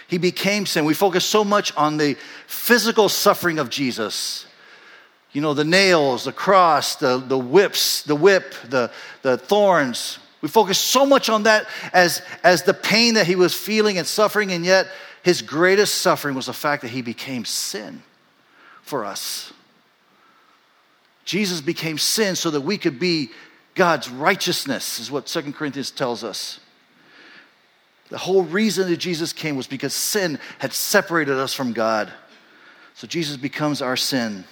He 0.08 0.18
became 0.18 0.66
sin. 0.66 0.86
We 0.86 0.94
focus 0.94 1.24
so 1.24 1.44
much 1.44 1.72
on 1.76 1.98
the 1.98 2.16
physical 2.48 3.08
suffering 3.08 3.60
of 3.60 3.70
Jesus. 3.70 4.44
You 5.30 5.40
know, 5.40 5.54
the 5.54 5.64
nails, 5.64 6.24
the 6.24 6.32
cross, 6.32 6.96
the, 6.96 7.18
the 7.18 7.38
whips, 7.38 8.02
the 8.02 8.16
whip, 8.16 8.56
the, 8.68 8.90
the 9.22 9.38
thorns. 9.38 10.18
We 10.42 10.48
focus 10.48 10.78
so 10.78 11.06
much 11.06 11.28
on 11.28 11.44
that 11.44 11.66
as, 11.92 12.22
as 12.44 12.62
the 12.62 12.74
pain 12.74 13.14
that 13.14 13.26
he 13.26 13.36
was 13.36 13.54
feeling 13.54 13.98
and 13.98 14.06
suffering, 14.06 14.52
and 14.52 14.64
yet 14.64 14.88
his 15.22 15.42
greatest 15.42 15.96
suffering 15.96 16.34
was 16.34 16.46
the 16.46 16.52
fact 16.52 16.82
that 16.82 16.90
he 16.90 17.02
became 17.02 17.44
sin 17.44 18.02
for 18.82 19.04
us. 19.04 19.52
Jesus 21.24 21.60
became 21.60 21.98
sin 21.98 22.36
so 22.36 22.50
that 22.50 22.60
we 22.60 22.78
could 22.78 23.00
be 23.00 23.30
God's 23.74 24.08
righteousness, 24.08 25.00
is 25.00 25.10
what 25.10 25.28
Second 25.28 25.54
Corinthians 25.54 25.90
tells 25.90 26.22
us. 26.22 26.60
The 28.08 28.18
whole 28.18 28.44
reason 28.44 28.88
that 28.88 28.98
Jesus 28.98 29.32
came 29.32 29.56
was 29.56 29.66
because 29.66 29.92
sin 29.92 30.38
had 30.58 30.72
separated 30.72 31.34
us 31.34 31.52
from 31.52 31.72
God. 31.72 32.12
So 32.94 33.06
Jesus 33.06 33.36
becomes 33.36 33.82
our 33.82 33.96
sin 33.96 34.44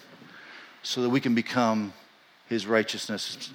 so 0.82 1.02
that 1.02 1.08
we 1.08 1.20
can 1.20 1.34
become 1.34 1.92
his 2.48 2.66
righteousness. 2.66 3.50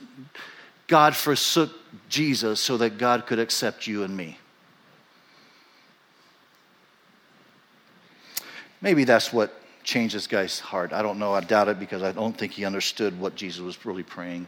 God 0.88 1.16
forsook 1.16 1.72
Jesus 2.08 2.60
so 2.60 2.78
that 2.78 2.98
God 2.98 3.26
could 3.26 3.40
accept 3.40 3.88
you 3.88 4.04
and 4.04 4.16
me. 4.16 4.38
Maybe 8.82 9.04
that's 9.04 9.34
what 9.34 9.54
changed 9.84 10.16
this 10.16 10.28
guy's 10.28 10.60
heart. 10.60 10.94
I 10.94 11.02
don't 11.02 11.20
know. 11.20 11.34
I 11.34 11.42
doubt 11.42 11.68
it 11.68 11.80
because 11.80 12.04
I 12.04 12.12
don't 12.12 12.38
think 12.38 12.54
he 12.54 12.66
understood 12.66 13.20
what 13.20 13.36
Jesus 13.36 13.62
was 13.62 13.86
really 13.86 14.04
praying. 14.04 14.48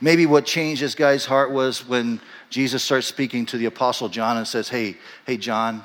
Maybe 0.00 0.26
what 0.26 0.46
changed 0.46 0.82
this 0.82 0.94
guy's 0.94 1.26
heart 1.26 1.50
was 1.50 1.86
when 1.86 2.20
Jesus 2.50 2.82
starts 2.82 3.06
speaking 3.06 3.46
to 3.46 3.58
the 3.58 3.66
apostle 3.66 4.08
John 4.08 4.36
and 4.36 4.46
says, 4.46 4.68
"Hey, 4.68 4.96
hey 5.26 5.36
John, 5.36 5.84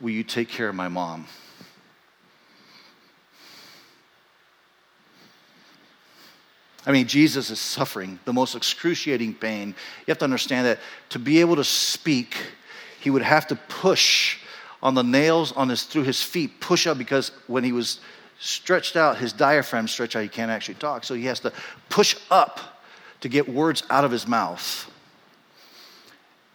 will 0.00 0.10
you 0.10 0.22
take 0.22 0.48
care 0.48 0.68
of 0.68 0.74
my 0.74 0.88
mom?" 0.88 1.26
I 6.86 6.92
mean, 6.92 7.06
Jesus 7.06 7.50
is 7.50 7.58
suffering 7.58 8.18
the 8.24 8.32
most 8.32 8.54
excruciating 8.54 9.34
pain. 9.34 9.68
You 9.68 10.04
have 10.08 10.18
to 10.18 10.24
understand 10.24 10.66
that 10.66 10.78
to 11.10 11.18
be 11.18 11.40
able 11.40 11.56
to 11.56 11.64
speak, 11.64 12.36
he 13.00 13.10
would 13.10 13.22
have 13.22 13.46
to 13.48 13.56
push 13.56 14.38
on 14.82 14.94
the 14.94 15.02
nails 15.02 15.52
on 15.52 15.70
his 15.70 15.84
through 15.84 16.02
his 16.02 16.22
feet, 16.22 16.60
push 16.60 16.86
up 16.86 16.98
because 16.98 17.30
when 17.46 17.64
he 17.64 17.72
was 17.72 18.00
stretched 18.38 18.96
out, 18.96 19.16
his 19.16 19.32
diaphragm 19.32 19.88
stretched 19.88 20.14
out, 20.14 20.22
he 20.22 20.28
can't 20.28 20.50
actually 20.50 20.74
talk. 20.74 21.04
So 21.04 21.14
he 21.14 21.24
has 21.24 21.40
to 21.40 21.52
push 21.88 22.16
up 22.30 22.60
to 23.22 23.28
get 23.28 23.48
words 23.48 23.82
out 23.88 24.04
of 24.04 24.10
his 24.10 24.28
mouth. 24.28 24.90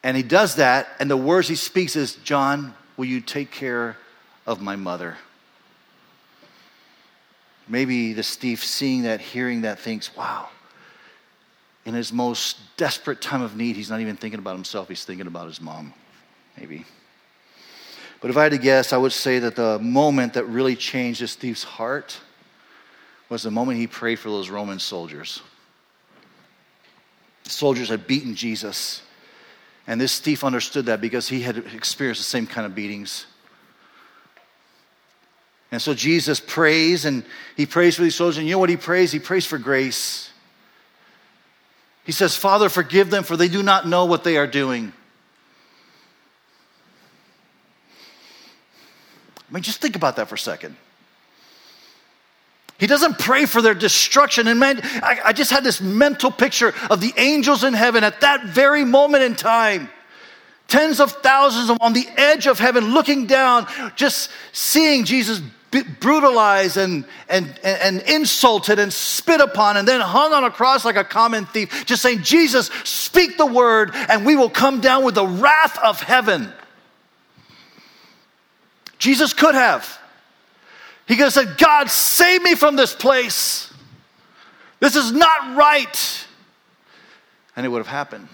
And 0.04 0.16
he 0.16 0.24
does 0.24 0.56
that, 0.56 0.88
and 1.00 1.10
the 1.10 1.18
words 1.18 1.48
he 1.48 1.56
speaks 1.56 1.96
is, 1.96 2.14
John, 2.16 2.76
will 2.96 3.06
you 3.06 3.20
take 3.20 3.52
care 3.52 3.98
of 4.46 4.62
my 4.62 4.76
mother? 4.76 5.18
Maybe 7.70 8.14
the 8.14 8.24
thief, 8.24 8.66
seeing 8.66 9.04
that, 9.04 9.22
hearing 9.22 9.62
that, 9.62 9.80
thinks, 9.80 10.16
wow, 10.16 10.50
in 11.86 11.94
his 11.94 12.12
most 12.12 12.58
desperate 12.78 13.22
time 13.22 13.44
of 13.44 13.56
need, 13.56 13.76
he's 13.76 13.92
not 13.92 14.02
even 14.02 14.18
thinking 14.18 14.40
about 14.40 14.56
himself, 14.56 14.90
he's 14.90 15.06
thinking 15.06 15.28
about 15.28 15.48
his 15.48 15.62
mom. 15.62 15.94
Maybe. 16.58 16.84
But 18.22 18.32
if 18.32 18.38
I 18.38 18.44
had 18.44 18.52
to 18.52 18.58
guess, 18.58 18.92
I 18.92 18.98
would 18.98 19.14
say 19.14 19.40
that 19.40 19.56
the 19.56 19.80
moment 19.80 20.34
that 20.34 20.46
really 20.46 20.76
changed 20.76 21.22
this 21.22 21.36
thief's 21.36 21.64
heart 21.64 22.20
was 23.30 23.44
the 23.44 23.52
moment 23.52 23.78
he 23.78 23.88
prayed 23.88 24.18
for 24.18 24.30
those 24.30 24.50
Roman 24.50 24.80
soldiers. 24.80 25.42
The 27.44 27.52
soldiers 27.52 27.90
had 27.90 28.08
beaten 28.08 28.36
Jesus. 28.36 29.04
And 29.88 30.02
this 30.02 30.20
thief 30.20 30.44
understood 30.44 30.88
that 30.88 31.00
because 31.00 31.30
he 31.30 31.42
had 31.42 31.58
experienced 31.58 32.22
the 32.22 32.26
same 32.26 32.46
kind 32.46 32.66
of 32.66 32.76
beatings. 32.76 33.26
And 35.72 35.82
so 35.82 35.94
Jesus 35.94 36.40
prays 36.40 37.06
and 37.06 37.24
he 37.56 37.66
prays 37.66 37.96
for 37.96 38.02
these 38.02 38.16
soldiers. 38.16 38.38
And 38.38 38.48
you 38.48 38.54
know 38.54 38.60
what 38.60 38.70
he 38.70 38.78
prays? 38.78 39.12
He 39.12 39.20
prays 39.20 39.46
for 39.46 39.58
grace. 39.58 40.32
He 42.06 42.12
says, 42.12 42.36
Father, 42.36 42.70
forgive 42.70 43.12
them, 43.12 43.24
for 43.24 43.38
they 43.38 43.50
do 43.50 43.62
not 43.62 43.88
know 43.88 44.06
what 44.06 44.24
they 44.24 44.38
are 44.38 44.48
doing. 44.48 44.94
I 49.38 49.54
mean, 49.54 49.62
just 49.62 49.80
think 49.82 49.96
about 49.96 50.16
that 50.16 50.28
for 50.28 50.36
a 50.36 50.40
second. 50.40 50.76
He 52.80 52.88
doesn't 52.88 53.20
pray 53.20 53.46
for 53.46 53.62
their 53.62 53.74
destruction. 53.74 54.48
And 54.48 54.60
man, 54.60 54.80
I, 54.84 55.20
I, 55.26 55.34
just 55.34 55.52
had 55.52 55.66
this 55.66 55.82
mental 55.82 56.32
picture 56.32 56.74
of 56.90 57.02
the 57.02 57.14
angels 57.18 57.66
in 57.66 57.74
heaven 57.74 58.06
at 58.06 58.22
that 58.22 58.46
very 58.46 58.86
moment 58.86 59.24
in 59.24 59.36
time. 59.36 59.90
Tens 60.68 61.00
of 61.00 61.12
thousands 61.12 61.78
on 61.82 61.94
the 61.94 62.08
edge 62.16 62.48
of 62.48 62.58
heaven 62.58 62.94
looking 62.94 63.26
down, 63.26 63.68
just 63.96 64.30
seeing 64.54 65.04
Jesus 65.04 65.42
brutalized 66.00 66.78
and, 66.78 67.06
and, 67.28 67.60
and 67.64 68.02
insulted 68.02 68.80
and 68.80 68.92
spit 68.92 69.42
upon 69.42 69.78
and 69.78 69.88
then 69.88 70.02
hung 70.02 70.34
on 70.34 70.44
a 70.44 70.52
cross 70.52 70.86
like 70.86 70.96
a 70.96 71.04
common 71.04 71.46
thief, 71.46 71.86
just 71.86 72.02
saying, 72.02 72.24
Jesus, 72.24 72.68
speak 72.84 73.38
the 73.38 73.46
word 73.46 73.92
and 73.94 74.26
we 74.26 74.36
will 74.36 74.50
come 74.50 74.82
down 74.82 75.04
with 75.04 75.16
the 75.16 75.28
wrath 75.28 75.78
of 75.80 76.02
heaven. 76.02 76.52
Jesus 78.98 79.34
could 79.34 79.56
have. 79.56 79.98
He 81.08 81.16
could 81.16 81.26
have 81.26 81.34
said, 81.34 81.58
God, 81.58 81.90
save 81.90 82.44
me 82.44 82.56
from 82.56 82.76
this 82.76 82.94
place. 82.94 83.74
This 84.80 84.96
is 84.96 85.12
not 85.12 85.58
right. 85.58 86.28
And 87.56 87.66
it 87.66 87.70
would 87.70 87.80
have 87.80 87.88
happened. 87.88 88.28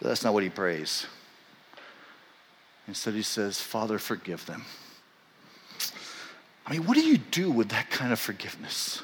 But 0.00 0.08
that's 0.08 0.24
not 0.24 0.32
what 0.32 0.42
he 0.42 0.48
prays. 0.48 1.06
Instead, 2.88 3.14
he 3.14 3.22
says, 3.22 3.60
Father, 3.60 3.98
forgive 3.98 4.46
them. 4.46 4.64
I 6.70 6.74
mean, 6.74 6.86
what 6.86 6.94
do 6.94 7.00
you 7.00 7.18
do 7.18 7.50
with 7.50 7.70
that 7.70 7.90
kind 7.90 8.12
of 8.12 8.20
forgiveness? 8.20 9.02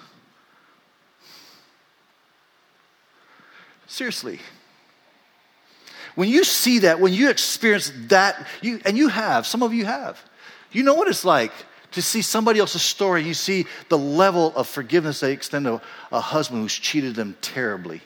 Seriously. 3.88 4.38
When 6.14 6.28
you 6.28 6.44
see 6.44 6.78
that, 6.80 7.00
when 7.00 7.12
you 7.12 7.28
experience 7.28 7.92
that, 8.06 8.46
you, 8.62 8.80
and 8.84 8.96
you 8.96 9.08
have, 9.08 9.48
some 9.48 9.64
of 9.64 9.74
you 9.74 9.84
have, 9.84 10.22
you 10.70 10.84
know 10.84 10.94
what 10.94 11.08
it's 11.08 11.24
like 11.24 11.50
to 11.90 12.00
see 12.00 12.22
somebody 12.22 12.60
else's 12.60 12.82
story. 12.82 13.24
You 13.24 13.34
see 13.34 13.66
the 13.88 13.98
level 13.98 14.52
of 14.54 14.68
forgiveness 14.68 15.18
they 15.18 15.32
extend 15.32 15.64
to 15.64 15.82
a 16.12 16.20
husband 16.20 16.62
who's 16.62 16.72
cheated 16.72 17.16
them 17.16 17.36
terribly. 17.40 18.00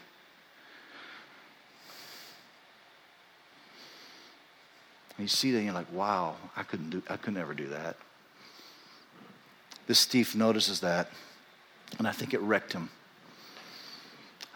And 5.18 5.24
you 5.24 5.28
see 5.28 5.50
that 5.50 5.58
and 5.58 5.66
you're 5.66 5.74
like, 5.74 5.92
wow, 5.92 6.36
I 6.56 6.62
couldn't 6.62 6.88
do 6.88 7.02
I 7.10 7.18
could 7.18 7.34
never 7.34 7.52
do 7.52 7.68
that. 7.68 7.96
This 9.90 10.04
thief 10.04 10.36
notices 10.36 10.78
that, 10.82 11.10
and 11.98 12.06
I 12.06 12.12
think 12.12 12.32
it 12.32 12.38
wrecked 12.42 12.72
him. 12.72 12.90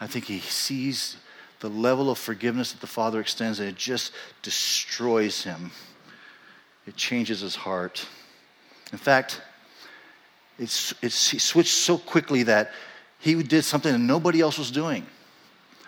I 0.00 0.06
think 0.06 0.26
he 0.26 0.38
sees 0.38 1.16
the 1.58 1.68
level 1.68 2.08
of 2.08 2.18
forgiveness 2.18 2.70
that 2.70 2.80
the 2.80 2.86
Father 2.86 3.18
extends, 3.18 3.58
and 3.58 3.68
it 3.68 3.74
just 3.74 4.12
destroys 4.42 5.42
him. 5.42 5.72
It 6.86 6.94
changes 6.94 7.40
his 7.40 7.56
heart. 7.56 8.06
In 8.92 8.98
fact, 8.98 9.40
it's, 10.56 10.94
it's, 11.02 11.30
he 11.30 11.40
switched 11.40 11.74
so 11.74 11.98
quickly 11.98 12.44
that 12.44 12.70
he 13.18 13.42
did 13.42 13.64
something 13.64 13.90
that 13.90 13.98
nobody 13.98 14.40
else 14.40 14.56
was 14.56 14.70
doing. 14.70 15.04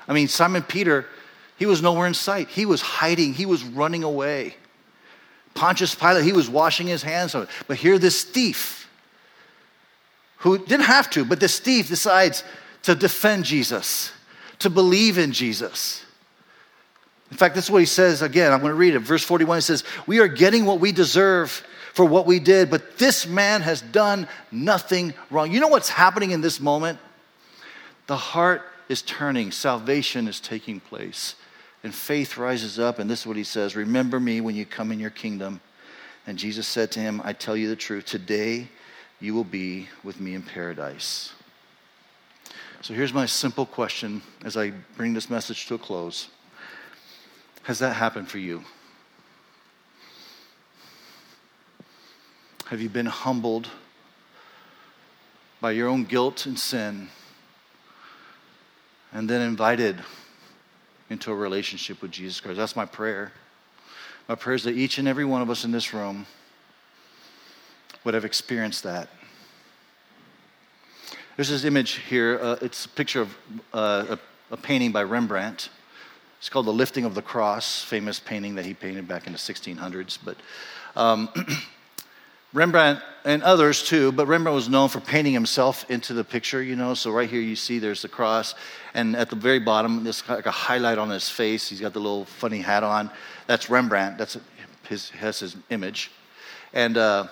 I 0.08 0.12
mean, 0.12 0.26
Simon 0.26 0.64
Peter, 0.64 1.06
he 1.56 1.66
was 1.66 1.80
nowhere 1.80 2.08
in 2.08 2.14
sight. 2.14 2.48
He 2.48 2.66
was 2.66 2.80
hiding, 2.80 3.32
he 3.32 3.46
was 3.46 3.62
running 3.62 4.02
away. 4.02 4.56
Pontius 5.54 5.94
Pilate, 5.94 6.24
he 6.24 6.32
was 6.32 6.50
washing 6.50 6.88
his 6.88 7.04
hands 7.04 7.36
of 7.36 7.44
it. 7.44 7.48
But 7.68 7.76
here, 7.76 8.00
this 8.00 8.24
thief, 8.24 8.85
who 10.38 10.58
didn't 10.58 10.86
have 10.86 11.10
to, 11.10 11.24
but 11.24 11.40
this 11.40 11.58
thief 11.58 11.88
decides 11.88 12.44
to 12.82 12.94
defend 12.94 13.44
Jesus 13.44 14.12
to 14.60 14.70
believe 14.70 15.18
in 15.18 15.32
Jesus. 15.32 16.04
In 17.30 17.36
fact, 17.36 17.54
this 17.54 17.64
is 17.64 17.70
what 17.70 17.80
he 17.80 17.86
says 17.86 18.22
again. 18.22 18.52
I'm 18.52 18.60
going 18.60 18.70
to 18.70 18.76
read 18.76 18.94
it. 18.94 19.00
Verse 19.00 19.24
41 19.24 19.58
it 19.58 19.62
says, 19.62 19.84
We 20.06 20.20
are 20.20 20.28
getting 20.28 20.64
what 20.64 20.80
we 20.80 20.92
deserve 20.92 21.50
for 21.92 22.04
what 22.04 22.26
we 22.26 22.38
did, 22.38 22.70
but 22.70 22.98
this 22.98 23.26
man 23.26 23.62
has 23.62 23.80
done 23.80 24.28
nothing 24.52 25.14
wrong. 25.30 25.50
You 25.50 25.60
know 25.60 25.68
what's 25.68 25.88
happening 25.88 26.30
in 26.30 26.40
this 26.40 26.60
moment? 26.60 26.98
The 28.06 28.16
heart 28.16 28.62
is 28.88 29.02
turning, 29.02 29.50
salvation 29.50 30.28
is 30.28 30.38
taking 30.38 30.78
place, 30.78 31.34
and 31.82 31.92
faith 31.92 32.36
rises 32.36 32.78
up. 32.78 32.98
And 32.98 33.10
this 33.10 33.20
is 33.20 33.26
what 33.26 33.36
he 33.36 33.44
says 33.44 33.74
Remember 33.74 34.20
me 34.20 34.40
when 34.40 34.54
you 34.54 34.64
come 34.64 34.92
in 34.92 35.00
your 35.00 35.10
kingdom. 35.10 35.60
And 36.28 36.38
Jesus 36.38 36.66
said 36.66 36.90
to 36.92 37.00
him, 37.00 37.20
I 37.24 37.32
tell 37.32 37.56
you 37.56 37.68
the 37.68 37.76
truth, 37.76 38.04
today 38.04 38.68
you 39.20 39.34
will 39.34 39.44
be 39.44 39.88
with 40.04 40.20
me 40.20 40.34
in 40.34 40.42
paradise. 40.42 41.32
So 42.82 42.94
here's 42.94 43.12
my 43.12 43.26
simple 43.26 43.66
question 43.66 44.22
as 44.44 44.56
I 44.56 44.70
bring 44.96 45.14
this 45.14 45.30
message 45.30 45.66
to 45.66 45.74
a 45.74 45.78
close 45.78 46.28
Has 47.62 47.78
that 47.80 47.94
happened 47.94 48.28
for 48.28 48.38
you? 48.38 48.62
Have 52.66 52.80
you 52.80 52.88
been 52.88 53.06
humbled 53.06 53.68
by 55.60 55.70
your 55.70 55.88
own 55.88 56.04
guilt 56.04 56.46
and 56.46 56.58
sin 56.58 57.08
and 59.12 59.30
then 59.30 59.40
invited 59.40 60.02
into 61.08 61.30
a 61.30 61.34
relationship 61.34 62.02
with 62.02 62.10
Jesus 62.10 62.40
Christ? 62.40 62.58
That's 62.58 62.76
my 62.76 62.84
prayer. 62.84 63.32
My 64.28 64.34
prayer 64.34 64.56
is 64.56 64.64
that 64.64 64.76
each 64.76 64.98
and 64.98 65.06
every 65.06 65.24
one 65.24 65.42
of 65.42 65.48
us 65.48 65.64
in 65.64 65.70
this 65.70 65.94
room 65.94 66.26
would 68.06 68.14
have 68.14 68.24
experienced 68.24 68.84
that. 68.84 69.08
There's 71.34 71.48
this 71.48 71.64
image 71.64 71.94
here. 72.08 72.38
Uh, 72.40 72.56
it's 72.62 72.84
a 72.84 72.88
picture 72.88 73.20
of 73.20 73.36
uh, 73.74 74.16
a, 74.50 74.54
a, 74.54 74.56
painting 74.56 74.92
by 74.92 75.02
Rembrandt. 75.02 75.70
It's 76.38 76.48
called 76.48 76.66
The 76.66 76.72
Lifting 76.72 77.04
of 77.04 77.16
the 77.16 77.20
Cross, 77.20 77.82
famous 77.82 78.20
painting 78.20 78.54
that 78.54 78.64
he 78.64 78.74
painted 78.74 79.08
back 79.08 79.26
in 79.26 79.32
the 79.32 79.40
1600s. 79.40 80.18
But 80.24 80.36
um, 80.94 81.28
Rembrandt 82.52 83.00
and 83.24 83.42
others 83.42 83.82
too, 83.82 84.12
but 84.12 84.28
Rembrandt 84.28 84.54
was 84.54 84.68
known 84.68 84.88
for 84.88 85.00
painting 85.00 85.32
himself 85.32 85.90
into 85.90 86.14
the 86.14 86.22
picture, 86.22 86.62
you 86.62 86.76
know. 86.76 86.94
So 86.94 87.10
right 87.10 87.28
here 87.28 87.40
you 87.40 87.56
see 87.56 87.80
there's 87.80 88.02
the 88.02 88.08
cross, 88.08 88.54
and 88.94 89.16
at 89.16 89.30
the 89.30 89.36
very 89.36 89.58
bottom, 89.58 90.04
there's 90.04 90.26
like 90.28 90.46
a 90.46 90.52
highlight 90.52 90.98
on 90.98 91.10
his 91.10 91.28
face. 91.28 91.68
He's 91.68 91.80
got 91.80 91.92
the 91.92 91.98
little 91.98 92.24
funny 92.24 92.60
hat 92.60 92.84
on. 92.84 93.10
That's 93.48 93.68
Rembrandt. 93.68 94.16
That's 94.16 94.38
his, 94.88 95.10
has 95.10 95.40
his 95.40 95.56
image, 95.70 96.12
and. 96.72 96.96
Uh, 96.96 97.26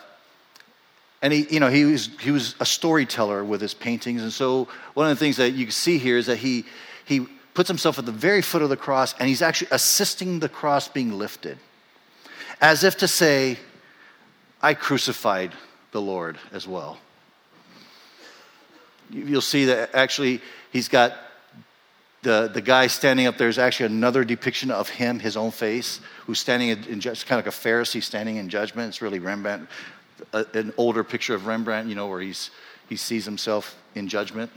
and 1.24 1.32
he, 1.32 1.46
you 1.48 1.58
know, 1.58 1.70
he 1.70 1.86
was, 1.86 2.10
he 2.20 2.30
was 2.30 2.54
a 2.60 2.66
storyteller 2.66 3.42
with 3.42 3.62
his 3.62 3.72
paintings. 3.72 4.20
And 4.20 4.30
so 4.30 4.68
one 4.92 5.10
of 5.10 5.18
the 5.18 5.24
things 5.24 5.38
that 5.38 5.52
you 5.52 5.70
see 5.70 5.96
here 5.96 6.18
is 6.18 6.26
that 6.26 6.36
he, 6.36 6.66
he 7.06 7.20
puts 7.54 7.66
himself 7.66 7.98
at 7.98 8.04
the 8.04 8.12
very 8.12 8.42
foot 8.42 8.60
of 8.60 8.68
the 8.68 8.76
cross 8.76 9.14
and 9.18 9.26
he's 9.26 9.40
actually 9.40 9.68
assisting 9.70 10.40
the 10.40 10.50
cross 10.50 10.86
being 10.86 11.16
lifted. 11.16 11.56
As 12.60 12.84
if 12.84 12.98
to 12.98 13.08
say, 13.08 13.58
I 14.60 14.74
crucified 14.74 15.52
the 15.92 16.00
Lord 16.02 16.36
as 16.52 16.68
well. 16.68 16.98
You'll 19.08 19.40
see 19.40 19.64
that 19.64 19.94
actually 19.94 20.42
he's 20.72 20.88
got 20.88 21.16
the, 22.20 22.50
the 22.52 22.60
guy 22.60 22.86
standing 22.86 23.26
up 23.26 23.38
there 23.38 23.48
is 23.48 23.58
actually 23.58 23.86
another 23.86 24.24
depiction 24.24 24.70
of 24.70 24.90
him, 24.90 25.20
his 25.20 25.38
own 25.38 25.52
face, 25.52 26.00
who's 26.26 26.38
standing 26.38 26.68
in, 26.68 26.84
in 26.84 27.00
kind 27.00 27.06
of 27.06 27.30
like 27.30 27.46
a 27.46 27.48
Pharisee 27.48 28.02
standing 28.02 28.36
in 28.36 28.50
judgment. 28.50 28.88
It's 28.88 29.00
really 29.00 29.20
Rembrandt 29.20 29.70
a, 30.32 30.44
an 30.54 30.72
older 30.76 31.04
picture 31.04 31.34
of 31.34 31.46
Rembrandt, 31.46 31.88
you 31.88 31.94
know, 31.94 32.06
where 32.06 32.20
he's, 32.20 32.50
he 32.88 32.96
sees 32.96 33.24
himself 33.24 33.76
in 33.94 34.08
judgment. 34.08 34.50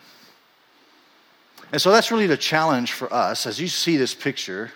And 1.71 1.81
so 1.81 1.91
that's 1.91 2.11
really 2.11 2.27
the 2.27 2.37
challenge 2.37 2.93
for 2.93 3.11
us 3.11 3.45
as 3.45 3.59
you 3.59 3.67
see 3.67 3.97
this 3.97 4.15
picture. 4.15 4.71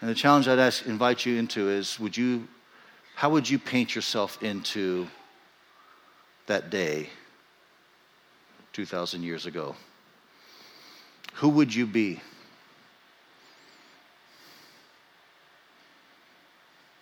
And 0.00 0.10
the 0.10 0.14
challenge 0.14 0.46
I'd 0.48 0.58
ask, 0.58 0.86
invite 0.86 1.24
you 1.24 1.38
into 1.38 1.68
is 1.68 1.98
would 1.98 2.16
you, 2.16 2.46
how 3.14 3.30
would 3.30 3.48
you 3.48 3.58
paint 3.58 3.94
yourself 3.94 4.42
into 4.42 5.08
that 6.46 6.70
day 6.70 7.08
2,000 8.74 9.22
years 9.22 9.46
ago? 9.46 9.74
Who 11.34 11.48
would 11.48 11.74
you 11.74 11.86
be? 11.86 12.20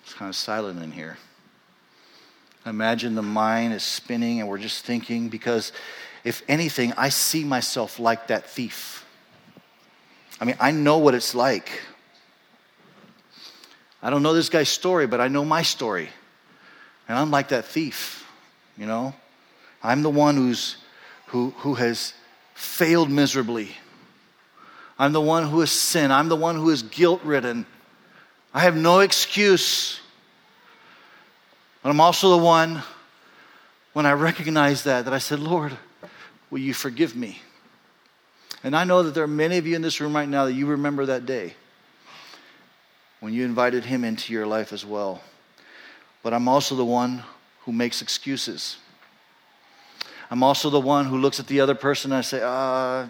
It's 0.04 0.14
kind 0.14 0.28
of 0.28 0.36
silent 0.36 0.82
in 0.82 0.92
here. 0.92 1.18
Imagine 2.64 3.14
the 3.14 3.22
mind 3.22 3.72
is 3.72 3.82
spinning 3.82 4.40
and 4.40 4.48
we're 4.48 4.58
just 4.58 4.84
thinking 4.84 5.28
because, 5.28 5.72
if 6.24 6.42
anything, 6.48 6.92
I 6.96 7.08
see 7.08 7.44
myself 7.44 7.98
like 7.98 8.28
that 8.28 8.48
thief. 8.48 9.04
I 10.40 10.44
mean, 10.44 10.56
I 10.60 10.70
know 10.70 10.98
what 10.98 11.14
it's 11.14 11.34
like. 11.34 11.82
I 14.02 14.10
don't 14.10 14.22
know 14.22 14.34
this 14.34 14.48
guy's 14.48 14.68
story, 14.68 15.06
but 15.06 15.20
I 15.20 15.28
know 15.28 15.44
my 15.44 15.62
story. 15.62 16.08
And 17.08 17.18
I'm 17.18 17.30
like 17.30 17.48
that 17.48 17.64
thief, 17.64 18.26
you 18.76 18.86
know? 18.86 19.14
I'm 19.82 20.02
the 20.02 20.10
one 20.10 20.36
who's, 20.36 20.76
who, 21.26 21.50
who 21.58 21.74
has 21.74 22.14
failed 22.54 23.10
miserably. 23.10 23.70
I'm 24.98 25.12
the 25.12 25.20
one 25.20 25.48
who 25.48 25.60
has 25.60 25.72
sinned. 25.72 26.12
I'm 26.12 26.28
the 26.28 26.36
one 26.36 26.56
who 26.56 26.70
is 26.70 26.82
guilt 26.82 27.22
ridden. 27.24 27.66
I 28.54 28.60
have 28.60 28.76
no 28.76 29.00
excuse. 29.00 30.00
But 31.82 31.90
I'm 31.90 32.00
also 32.00 32.30
the 32.30 32.42
one, 32.42 32.82
when 33.92 34.06
I 34.06 34.12
recognized 34.12 34.84
that, 34.84 35.04
that 35.06 35.14
I 35.14 35.18
said, 35.18 35.40
Lord, 35.40 35.76
will 36.50 36.60
you 36.60 36.74
forgive 36.74 37.16
me? 37.16 37.40
And 38.62 38.76
I 38.76 38.84
know 38.84 39.02
that 39.02 39.14
there 39.14 39.24
are 39.24 39.28
many 39.28 39.58
of 39.58 39.66
you 39.66 39.74
in 39.74 39.82
this 39.82 40.00
room 40.00 40.14
right 40.14 40.28
now 40.28 40.44
that 40.44 40.52
you 40.52 40.66
remember 40.66 41.06
that 41.06 41.26
day 41.26 41.54
when 43.20 43.32
you 43.32 43.44
invited 43.44 43.84
him 43.84 44.04
into 44.04 44.32
your 44.32 44.46
life 44.46 44.72
as 44.72 44.84
well. 44.84 45.22
But 46.22 46.32
I'm 46.32 46.46
also 46.46 46.76
the 46.76 46.84
one 46.84 47.22
who 47.64 47.72
makes 47.72 48.02
excuses. 48.02 48.78
I'm 50.30 50.42
also 50.42 50.70
the 50.70 50.80
one 50.80 51.06
who 51.06 51.18
looks 51.18 51.40
at 51.40 51.46
the 51.46 51.60
other 51.60 51.74
person 51.74 52.12
and 52.12 52.18
I 52.18 52.20
say, 52.22 52.40
uh, 52.42 53.06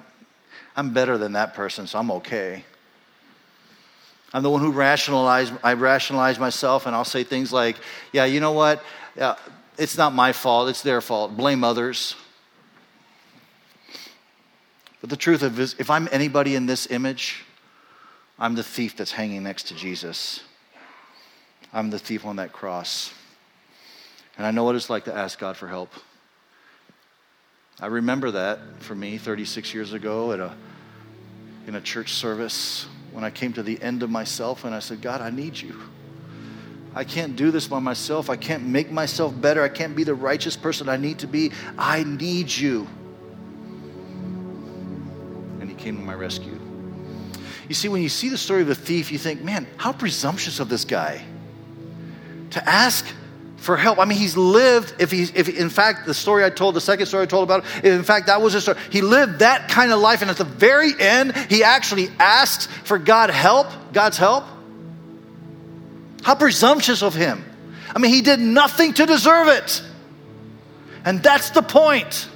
I'm 0.75 0.93
better 0.93 1.19
than 1.19 1.33
that 1.33 1.55
person, 1.55 1.87
so 1.87 1.99
I'm 1.99 2.11
okay. 2.13 2.65
I'm 4.35 4.43
the 4.43 4.51
one 4.51 4.61
who 4.61 4.73
rationalize, 4.73 5.53
I 5.63 5.75
rationalize 5.75 6.39
myself 6.39 6.87
and 6.87 6.97
I'll 6.97 7.05
say 7.05 7.23
things 7.23 7.53
like, 7.53 7.77
yeah, 8.13 8.25
you 8.25 8.41
know 8.41 8.53
what? 8.53 8.83
Yeah, 9.17 9.37
it's 9.77 9.99
not 9.99 10.15
my 10.15 10.33
fault, 10.33 10.71
it's 10.71 10.83
their 10.83 11.01
fault. 11.01 11.37
Blame 11.37 11.65
others. 11.65 12.17
But 15.01 15.11
the 15.11 15.17
truth 15.17 15.43
of 15.43 15.59
is, 15.59 15.75
if 15.79 15.91
I'm 15.91 16.09
anybody 16.13 16.55
in 16.55 16.67
this 16.67 16.91
image, 16.91 17.45
I'm 18.39 18.55
the 18.55 18.63
thief 18.63 18.97
that's 18.97 19.13
hanging 19.13 19.43
next 19.43 19.65
to 19.65 19.75
Jesus. 19.75 20.41
I'm 21.73 21.91
the 21.91 21.99
thief 21.99 22.25
on 22.25 22.37
that 22.37 22.53
cross. 22.53 23.13
And 24.39 24.47
I 24.47 24.51
know 24.51 24.65
what 24.65 24.77
it's 24.77 24.89
like 24.89 25.05
to 25.05 25.15
ask 25.15 25.39
God 25.39 25.57
for 25.57 25.69
help. 25.69 25.93
I 27.81 27.87
remember 27.87 28.31
that 28.31 28.61
for 28.79 28.95
me 28.95 29.19
36 29.19 29.75
years 29.75 29.93
ago 29.93 30.33
at 30.33 30.41
a, 30.41 30.55
in 31.67 31.75
a 31.75 31.81
church 31.81 32.13
service 32.13 32.87
when 33.13 33.25
I 33.25 33.31
came 33.31 33.53
to 33.53 33.63
the 33.63 33.81
end 33.81 34.03
of 34.03 34.11
myself 34.11 34.65
and 34.65 34.75
I 34.75 34.81
said, 34.81 35.01
God, 35.01 35.21
I 35.21 35.31
need 35.31 35.61
you. 35.61 35.81
I 36.95 37.05
can't 37.05 37.37
do 37.37 37.51
this 37.51 37.67
by 37.69 37.79
myself. 37.79 38.29
I 38.29 38.37
can't 38.37 38.65
make 38.65 38.91
myself 38.91 39.39
better. 39.41 39.63
I 39.63 39.69
can't 39.69 39.97
be 39.97 40.05
the 40.05 40.15
righteous 40.15 40.57
person 40.57 40.89
I 40.89 40.97
need 40.97 41.21
to 41.21 41.27
be. 41.27 41.53
I 41.79 42.05
need 42.05 42.51
you. 42.51 42.87
And 45.61 45.69
he 45.69 45.75
came 45.75 45.97
to 45.97 46.03
my 46.03 46.15
rescue. 46.15 46.59
You 47.69 47.75
see, 47.75 47.89
when 47.89 48.03
you 48.03 48.11
see 48.11 48.29
the 48.29 48.37
story 48.37 48.63
of 48.63 48.69
the 48.69 48.75
thief, 48.75 49.11
you 49.11 49.19
think, 49.19 49.43
man, 49.43 49.67
how 49.77 49.93
presumptuous 49.93 50.61
of 50.61 50.69
this 50.69 50.85
guy 50.85 51.23
to 52.51 52.69
ask 52.69 53.07
for 53.63 53.77
help. 53.77 54.01
I 54.01 54.05
mean, 54.05 54.19
he's 54.19 54.37
lived, 54.37 54.93
if 54.99 55.11
he's, 55.13 55.33
if 55.37 55.49
in 55.49 55.71
fact, 55.71 56.05
the 56.05 56.15
story 56.15 56.45
I 56.45 56.51
told, 56.51 56.75
the 56.75 56.81
second 56.81 57.07
story 57.07 57.23
I 57.23 57.27
told 57.27 57.45
about, 57.45 57.65
in 57.85 58.03
fact 58.03 58.27
that 58.27 58.43
was 58.43 58.55
his 58.55 58.65
story, 58.65 58.79
he 58.91 59.03
lived 59.03 59.39
that 59.39 59.69
kind 59.69 59.93
of 59.93 60.01
life, 60.01 60.21
and 60.21 60.31
at 60.31 60.37
the 60.37 60.45
very 60.45 60.93
end, 60.99 61.37
he 61.49 61.63
actually 61.63 62.09
asks 62.19 62.67
for 62.67 62.99
God 62.99 63.31
help, 63.31 63.69
God's 63.93 64.19
help. 64.19 64.45
How 66.23 66.35
presumptuous 66.35 67.03
of 67.03 67.15
him. 67.15 67.45
I 67.95 68.01
mean, 68.01 68.13
he 68.13 68.21
did 68.21 68.41
nothing 68.41 68.95
to 68.95 69.07
deserve 69.07 69.47
it. 69.49 69.83
And 71.05 71.23
that's 71.23 71.51
the 71.51 71.63
point. 71.63 72.29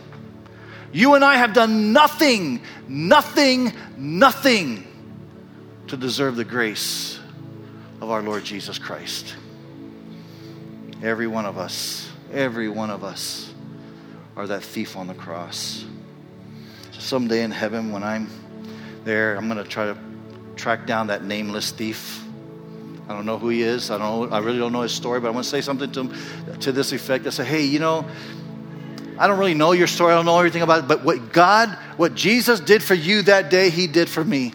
You 0.93 1.15
and 1.15 1.25
I 1.25 1.37
have 1.37 1.55
done 1.55 1.93
nothing, 1.93 2.63
nothing, 2.87 3.73
nothing 3.97 4.87
to 5.89 5.97
deserve 5.97 6.37
the 6.37 6.45
grace 6.45 7.19
of 8.01 8.11
our 8.11 8.23
Lord 8.23 8.45
Jesus 8.45 8.79
Christ. 8.79 9.35
Every 11.03 11.27
one 11.27 11.47
of 11.47 11.59
us, 11.59 12.11
every 12.33 12.69
one 12.69 12.91
of 12.91 13.05
us 13.05 13.53
are 14.37 14.47
that 14.47 14.63
thief 14.63 14.97
on 14.97 15.07
the 15.07 15.15
cross. 15.15 15.85
So 16.93 17.01
someday 17.01 17.43
in 17.43 17.51
heaven, 17.51 17.93
when 17.93 18.03
I'm 18.03 18.29
there, 19.05 19.37
I'm 19.37 19.49
going 19.49 19.63
to 19.63 19.69
try 19.69 19.87
to 19.87 19.99
track 20.57 20.87
down 20.87 21.09
that 21.09 21.23
nameless 21.23 21.71
thief. 21.71 22.23
I 23.09 23.13
don't 23.13 23.27
know 23.27 23.39
who 23.39 23.51
he 23.51 23.63
is. 23.63 23.91
I 23.91 23.99
don't. 23.99 24.33
I 24.33 24.39
really 24.39 24.59
don't 24.59 24.73
know 24.73 24.83
his 24.83 24.93
story, 24.93 25.21
but 25.21 25.29
I 25.29 25.31
want 25.31 25.45
to 25.45 25.51
say 25.51 25.61
something 25.61 25.93
to 25.93 26.01
him 26.01 26.59
to 26.61 26.73
this 26.73 26.93
effect. 26.93 27.27
I 27.27 27.31
say, 27.31 27.45
hey, 27.45 27.63
you 27.63 27.79
know, 27.79 28.05
I 29.19 29.29
don't 29.29 29.39
really 29.39 29.55
know 29.55 29.73
your 29.73 29.87
story. 29.87 30.13
I 30.13 30.17
don't 30.17 30.27
know 30.27 30.39
everything 30.39 30.63
about 30.63 30.81
it, 30.81 30.89
but 30.89 31.05
what 31.05 31.33
God, 31.33 31.69
what 31.97 32.15
Jesus 32.15 32.59
did 32.59 32.83
for 32.83 32.95
you 32.95 33.23
that 33.23 33.49
day, 33.51 33.71
He 33.71 33.87
did 33.87 34.09
for 34.09 34.25
me. 34.25 34.53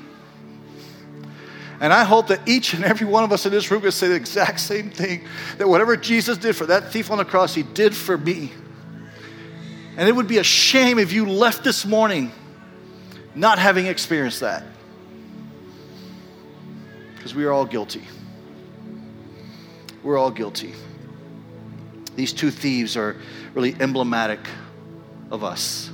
And 1.82 1.92
I 1.92 2.04
hope 2.04 2.28
that 2.28 2.48
each 2.48 2.76
and 2.76 2.86
every 2.86 3.08
one 3.08 3.24
of 3.24 3.32
us 3.32 3.48
in 3.48 3.52
this 3.52 3.72
room 3.72 3.82
can 3.82 3.92
say 3.92 4.08
the 4.08 4.14
exact 4.14 4.60
same 4.60 4.92
thing 4.92 5.26
that 5.58 5.68
whatever 5.68 5.98
Jesus 5.98 6.38
did 6.38 6.56
for 6.56 6.68
that 6.68 6.92
thief 6.92 7.10
on 7.10 7.18
the 7.18 7.26
cross, 7.26 7.56
he 7.56 7.64
did 7.64 7.96
for 7.96 8.16
me. 8.16 8.52
And 9.98 10.08
it 10.08 10.16
would 10.16 10.28
be 10.28 10.38
a 10.38 10.44
shame 10.44 11.00
if 11.00 11.12
you 11.12 11.26
left 11.26 11.64
this 11.64 11.84
morning 11.84 12.32
not 13.34 13.58
having 13.58 13.88
experienced 13.88 14.42
that. 14.42 14.64
Because 17.16 17.34
we 17.34 17.46
are 17.46 17.52
all 17.52 17.66
guilty. 17.66 18.04
We're 20.04 20.20
all 20.20 20.32
guilty. 20.32 20.74
These 22.16 22.34
two 22.34 22.52
thieves 22.52 22.96
are 22.96 23.18
really 23.56 23.76
emblematic 23.80 24.40
of 25.32 25.44
us. 25.44 25.90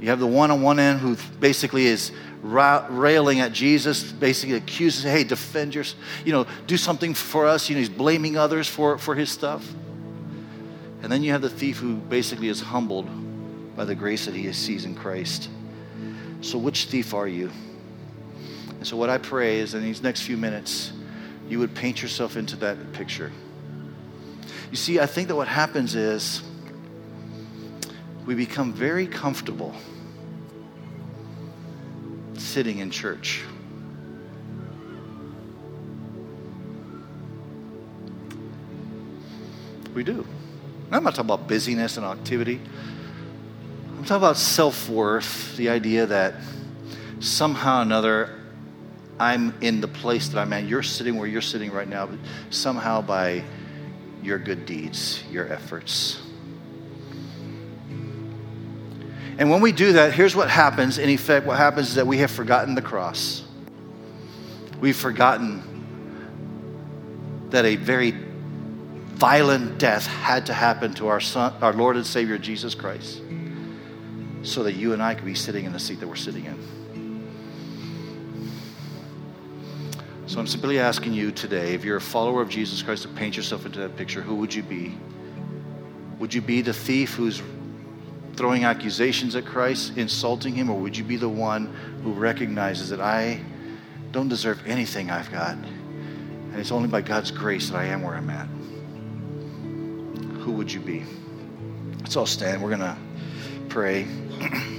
You 0.00 0.10
have 0.10 0.20
the 0.20 0.26
one 0.28 0.52
on 0.52 0.62
one 0.62 0.78
end 0.78 1.00
who 1.00 1.16
basically 1.40 1.86
is 1.86 2.12
railing 2.42 3.40
at 3.40 3.52
Jesus, 3.52 4.12
basically 4.12 4.56
accuses, 4.56 5.02
hey, 5.04 5.24
defend 5.24 5.74
your, 5.74 5.84
you 6.24 6.32
know, 6.32 6.46
do 6.66 6.76
something 6.76 7.14
for 7.14 7.46
us. 7.46 7.68
You 7.68 7.76
know, 7.76 7.80
he's 7.80 7.88
blaming 7.88 8.36
others 8.36 8.68
for, 8.68 8.98
for 8.98 9.14
his 9.14 9.30
stuff. 9.30 9.66
And 11.02 11.10
then 11.10 11.22
you 11.22 11.32
have 11.32 11.42
the 11.42 11.50
thief 11.50 11.78
who 11.78 11.96
basically 11.96 12.48
is 12.48 12.60
humbled 12.60 13.08
by 13.76 13.84
the 13.84 13.94
grace 13.94 14.26
that 14.26 14.34
he 14.34 14.52
sees 14.52 14.84
in 14.84 14.94
Christ. 14.94 15.48
So, 16.40 16.58
which 16.58 16.86
thief 16.86 17.14
are 17.14 17.28
you? 17.28 17.50
And 18.70 18.86
so, 18.86 18.96
what 18.96 19.10
I 19.10 19.18
pray 19.18 19.58
is 19.58 19.74
in 19.74 19.82
these 19.82 20.02
next 20.02 20.22
few 20.22 20.36
minutes, 20.36 20.92
you 21.48 21.58
would 21.58 21.74
paint 21.74 22.02
yourself 22.02 22.36
into 22.36 22.56
that 22.56 22.92
picture. 22.92 23.32
You 24.70 24.76
see, 24.76 25.00
I 25.00 25.06
think 25.06 25.28
that 25.28 25.36
what 25.36 25.48
happens 25.48 25.94
is 25.94 26.42
we 28.26 28.34
become 28.34 28.72
very 28.72 29.06
comfortable 29.06 29.74
sitting 32.56 32.78
in 32.78 32.90
church. 32.90 33.44
We 39.94 40.02
do. 40.02 40.26
I'm 40.90 41.04
not 41.04 41.14
talking 41.14 41.26
about 41.30 41.48
busyness 41.48 41.98
and 41.98 42.06
activity. 42.06 42.58
I'm 43.90 44.04
talking 44.04 44.16
about 44.16 44.38
self 44.38 44.88
worth, 44.88 45.54
the 45.58 45.68
idea 45.68 46.06
that 46.06 46.36
somehow 47.20 47.80
or 47.80 47.82
another 47.82 48.40
I'm 49.20 49.52
in 49.60 49.82
the 49.82 49.88
place 49.88 50.28
that 50.28 50.40
I'm 50.40 50.50
at. 50.54 50.64
You're 50.64 50.82
sitting 50.82 51.18
where 51.18 51.28
you're 51.28 51.42
sitting 51.42 51.70
right 51.70 51.86
now, 51.86 52.06
but 52.06 52.18
somehow 52.48 53.02
by 53.02 53.44
your 54.22 54.38
good 54.38 54.64
deeds, 54.64 55.22
your 55.30 55.52
efforts. 55.52 56.25
And 59.38 59.50
when 59.50 59.60
we 59.60 59.72
do 59.72 59.92
that, 59.94 60.14
here's 60.14 60.34
what 60.34 60.48
happens. 60.48 60.98
In 60.98 61.10
effect, 61.10 61.46
what 61.46 61.58
happens 61.58 61.88
is 61.88 61.94
that 61.96 62.06
we 62.06 62.18
have 62.18 62.30
forgotten 62.30 62.74
the 62.74 62.82
cross. 62.82 63.44
We've 64.80 64.96
forgotten 64.96 65.62
that 67.50 67.64
a 67.64 67.76
very 67.76 68.12
violent 68.12 69.78
death 69.78 70.06
had 70.06 70.46
to 70.46 70.52
happen 70.52 70.94
to 70.94 71.08
our 71.08 71.20
son, 71.20 71.54
our 71.62 71.72
Lord 71.72 71.96
and 71.96 72.06
Savior 72.06 72.38
Jesus 72.38 72.74
Christ, 72.74 73.22
so 74.42 74.62
that 74.64 74.72
you 74.74 74.92
and 74.92 75.02
I 75.02 75.14
could 75.14 75.24
be 75.24 75.34
sitting 75.34 75.64
in 75.64 75.72
the 75.72 75.78
seat 75.78 76.00
that 76.00 76.08
we're 76.08 76.16
sitting 76.16 76.44
in. 76.44 76.76
So 80.26 80.40
I'm 80.40 80.46
simply 80.46 80.78
asking 80.80 81.12
you 81.12 81.30
today, 81.30 81.72
if 81.74 81.84
you're 81.84 81.98
a 81.98 82.00
follower 82.00 82.42
of 82.42 82.48
Jesus 82.48 82.82
Christ, 82.82 83.02
to 83.02 83.08
paint 83.08 83.36
yourself 83.36 83.64
into 83.64 83.78
that 83.80 83.96
picture, 83.96 84.20
who 84.20 84.34
would 84.36 84.52
you 84.52 84.62
be? 84.62 84.98
Would 86.18 86.34
you 86.34 86.42
be 86.42 86.62
the 86.62 86.72
thief 86.72 87.14
who's 87.14 87.40
throwing 88.36 88.64
accusations 88.64 89.34
at 89.34 89.44
Christ, 89.46 89.96
insulting 89.96 90.54
him, 90.54 90.70
or 90.70 90.78
would 90.78 90.96
you 90.96 91.04
be 91.04 91.16
the 91.16 91.28
one 91.28 91.66
who 92.02 92.12
recognizes 92.12 92.90
that 92.90 93.00
I 93.00 93.40
don't 94.12 94.28
deserve 94.28 94.60
anything 94.66 95.10
I've 95.10 95.30
got, 95.30 95.56
and 95.56 96.54
it's 96.56 96.70
only 96.70 96.88
by 96.88 97.00
God's 97.00 97.30
grace 97.30 97.70
that 97.70 97.78
I 97.78 97.86
am 97.86 98.02
where 98.02 98.14
I'm 98.14 98.30
at? 98.30 98.46
Who 100.42 100.52
would 100.52 100.72
you 100.72 100.80
be? 100.80 101.04
Let's 102.00 102.16
all 102.16 102.26
stand. 102.26 102.62
We're 102.62 102.76
going 102.76 102.80
to 102.80 102.96
pray. 103.68 104.06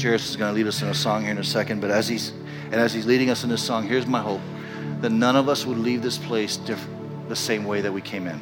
Jairus 0.00 0.30
is 0.30 0.36
going 0.36 0.52
to 0.52 0.54
lead 0.54 0.66
us 0.66 0.82
in 0.82 0.88
a 0.88 0.94
song 0.94 1.22
here 1.22 1.32
in 1.32 1.38
a 1.38 1.44
second, 1.44 1.80
but 1.80 1.90
as 1.90 2.08
he's 2.08 2.32
and 2.70 2.74
as 2.74 2.92
he's 2.92 3.06
leading 3.06 3.30
us 3.30 3.44
in 3.44 3.50
this 3.50 3.62
song, 3.62 3.86
here's 3.88 4.06
my 4.06 4.20
hope 4.20 4.42
that 5.00 5.10
none 5.10 5.36
of 5.36 5.48
us 5.48 5.64
would 5.64 5.78
leave 5.78 6.02
this 6.02 6.18
place 6.18 6.58
diff- 6.58 6.86
the 7.28 7.36
same 7.36 7.64
way 7.64 7.80
that 7.80 7.92
we 7.92 8.02
came 8.02 8.26
in. 8.26 8.38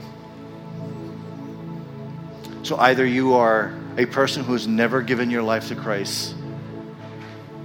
So 2.67 2.77
either 2.79 3.07
you 3.07 3.35
are 3.35 3.73
a 3.97 4.07
person 4.07 4.43
who 4.43 4.53
has 4.55 4.67
never 4.67 5.01
given 5.01 5.31
your 5.31 5.45
life 5.45 5.69
to 5.69 5.77
Christ, 5.77 6.35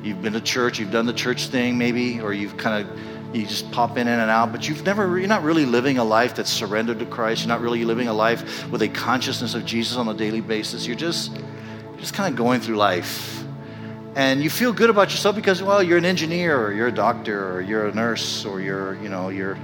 you've 0.03 0.21
been 0.21 0.33
to 0.33 0.41
church, 0.41 0.77
you've 0.77 0.91
done 0.91 1.07
the 1.07 1.13
church 1.13 1.47
thing 1.47 1.75
maybe, 1.79 2.21
or 2.21 2.33
you've 2.33 2.55
kind 2.55 2.85
of 2.85 3.35
you 3.35 3.47
just 3.47 3.71
pop 3.71 3.97
in 3.97 4.07
and 4.07 4.29
out, 4.29 4.51
but 4.51 4.69
you've 4.69 4.85
never 4.85 5.17
you're 5.17 5.27
not 5.27 5.41
really 5.41 5.65
living 5.65 5.97
a 5.97 6.03
life 6.03 6.35
that's 6.35 6.51
surrendered 6.51 6.99
to 6.99 7.07
Christ. 7.07 7.41
You're 7.41 7.47
not 7.47 7.61
really 7.61 7.83
living 7.83 8.09
a 8.09 8.13
life 8.13 8.69
with 8.69 8.83
a 8.83 8.89
consciousness 8.89 9.55
of 9.55 9.65
Jesus 9.65 9.97
on 9.97 10.07
a 10.07 10.13
daily 10.13 10.39
basis. 10.39 10.85
You're 10.85 10.95
just 10.95 11.35
you're 11.35 11.97
just 11.97 12.13
kind 12.13 12.31
of 12.31 12.37
going 12.37 12.61
through 12.61 12.75
life 12.75 13.43
and 14.15 14.43
you 14.43 14.51
feel 14.51 14.71
good 14.71 14.91
about 14.91 15.09
yourself 15.09 15.35
because 15.35 15.63
well 15.63 15.81
you're 15.81 15.97
an 15.97 16.05
engineer 16.05 16.63
or 16.63 16.73
you're 16.73 16.89
a 16.89 16.91
doctor 16.91 17.51
or 17.55 17.61
you're 17.61 17.87
a 17.87 17.95
nurse 17.95 18.45
or 18.45 18.61
you're 18.61 19.01
you 19.01 19.09
know 19.09 19.29
you're 19.29 19.57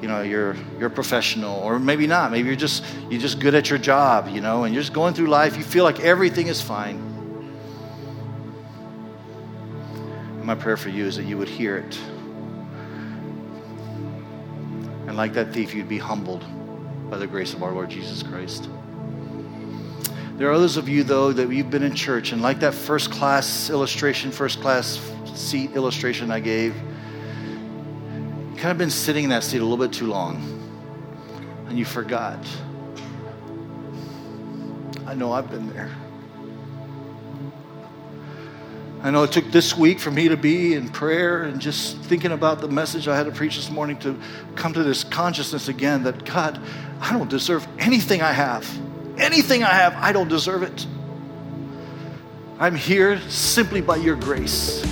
you 0.00 0.08
know 0.08 0.22
you're 0.22 0.56
you're 0.78 0.88
a 0.88 0.90
professional 0.90 1.58
or 1.60 1.78
maybe 1.78 2.06
not. 2.06 2.30
Maybe 2.30 2.48
you're 2.48 2.56
just 2.56 2.84
you're 3.10 3.20
just 3.20 3.40
good 3.40 3.54
at 3.54 3.70
your 3.70 3.78
job 3.78 4.28
you 4.28 4.40
know 4.40 4.64
and 4.64 4.74
you're 4.74 4.82
just 4.82 4.92
going 4.92 5.14
through 5.14 5.28
life. 5.28 5.56
You 5.56 5.62
feel 5.62 5.84
like 5.84 6.00
everything 6.00 6.48
is 6.48 6.60
fine. 6.60 7.02
My 10.44 10.54
prayer 10.54 10.76
for 10.76 10.90
you 10.90 11.04
is 11.06 11.16
that 11.16 11.24
you 11.24 11.38
would 11.38 11.48
hear 11.48 11.76
it. 11.76 11.98
And 15.06 15.16
like 15.16 15.32
that 15.34 15.52
thief 15.52 15.74
you'd 15.74 15.88
be 15.88 15.98
humbled 15.98 16.44
by 17.10 17.18
the 17.18 17.26
grace 17.26 17.54
of 17.54 17.62
our 17.62 17.72
lord 17.72 17.90
jesus 17.90 18.22
christ. 18.22 18.68
There 20.36 20.50
are 20.50 20.52
others 20.52 20.76
of 20.76 20.86
you, 20.86 21.02
though, 21.02 21.32
that 21.32 21.50
you've 21.50 21.70
been 21.70 21.82
in 21.82 21.94
church, 21.94 22.32
and 22.32 22.42
like 22.42 22.60
that 22.60 22.74
first 22.74 23.10
class 23.10 23.70
illustration, 23.70 24.30
first 24.30 24.60
class 24.60 25.00
seat 25.34 25.70
illustration 25.74 26.30
I 26.30 26.40
gave, 26.40 26.74
kind 28.66 28.72
of 28.72 28.78
been 28.78 28.90
sitting 28.90 29.22
in 29.22 29.30
that 29.30 29.44
seat 29.44 29.58
a 29.58 29.62
little 29.62 29.76
bit 29.76 29.92
too 29.92 30.08
long, 30.08 30.42
and 31.68 31.78
you 31.78 31.84
forgot. 31.84 32.44
I 35.06 35.14
know 35.14 35.30
I've 35.30 35.48
been 35.48 35.72
there. 35.72 35.94
I 39.04 39.12
know 39.12 39.22
it 39.22 39.30
took 39.30 39.52
this 39.52 39.76
week 39.76 40.00
for 40.00 40.10
me 40.10 40.26
to 40.26 40.36
be 40.36 40.74
in 40.74 40.88
prayer 40.88 41.44
and 41.44 41.60
just 41.60 41.98
thinking 41.98 42.32
about 42.32 42.60
the 42.60 42.66
message 42.66 43.06
I 43.06 43.16
had 43.16 43.26
to 43.26 43.30
preach 43.30 43.54
this 43.54 43.70
morning 43.70 43.98
to 43.98 44.18
come 44.56 44.72
to 44.72 44.82
this 44.82 45.04
consciousness 45.04 45.68
again 45.68 46.02
that 46.02 46.24
God, 46.24 46.60
I 47.00 47.12
don't 47.12 47.30
deserve 47.30 47.68
anything 47.78 48.20
I 48.20 48.32
have. 48.32 48.68
Anything 49.16 49.62
I 49.62 49.74
have, 49.74 49.94
I 49.94 50.10
don't 50.10 50.26
deserve 50.26 50.64
it. 50.64 50.84
I'm 52.58 52.74
here 52.74 53.20
simply 53.28 53.80
by 53.80 53.94
your 53.94 54.16
grace. 54.16 54.84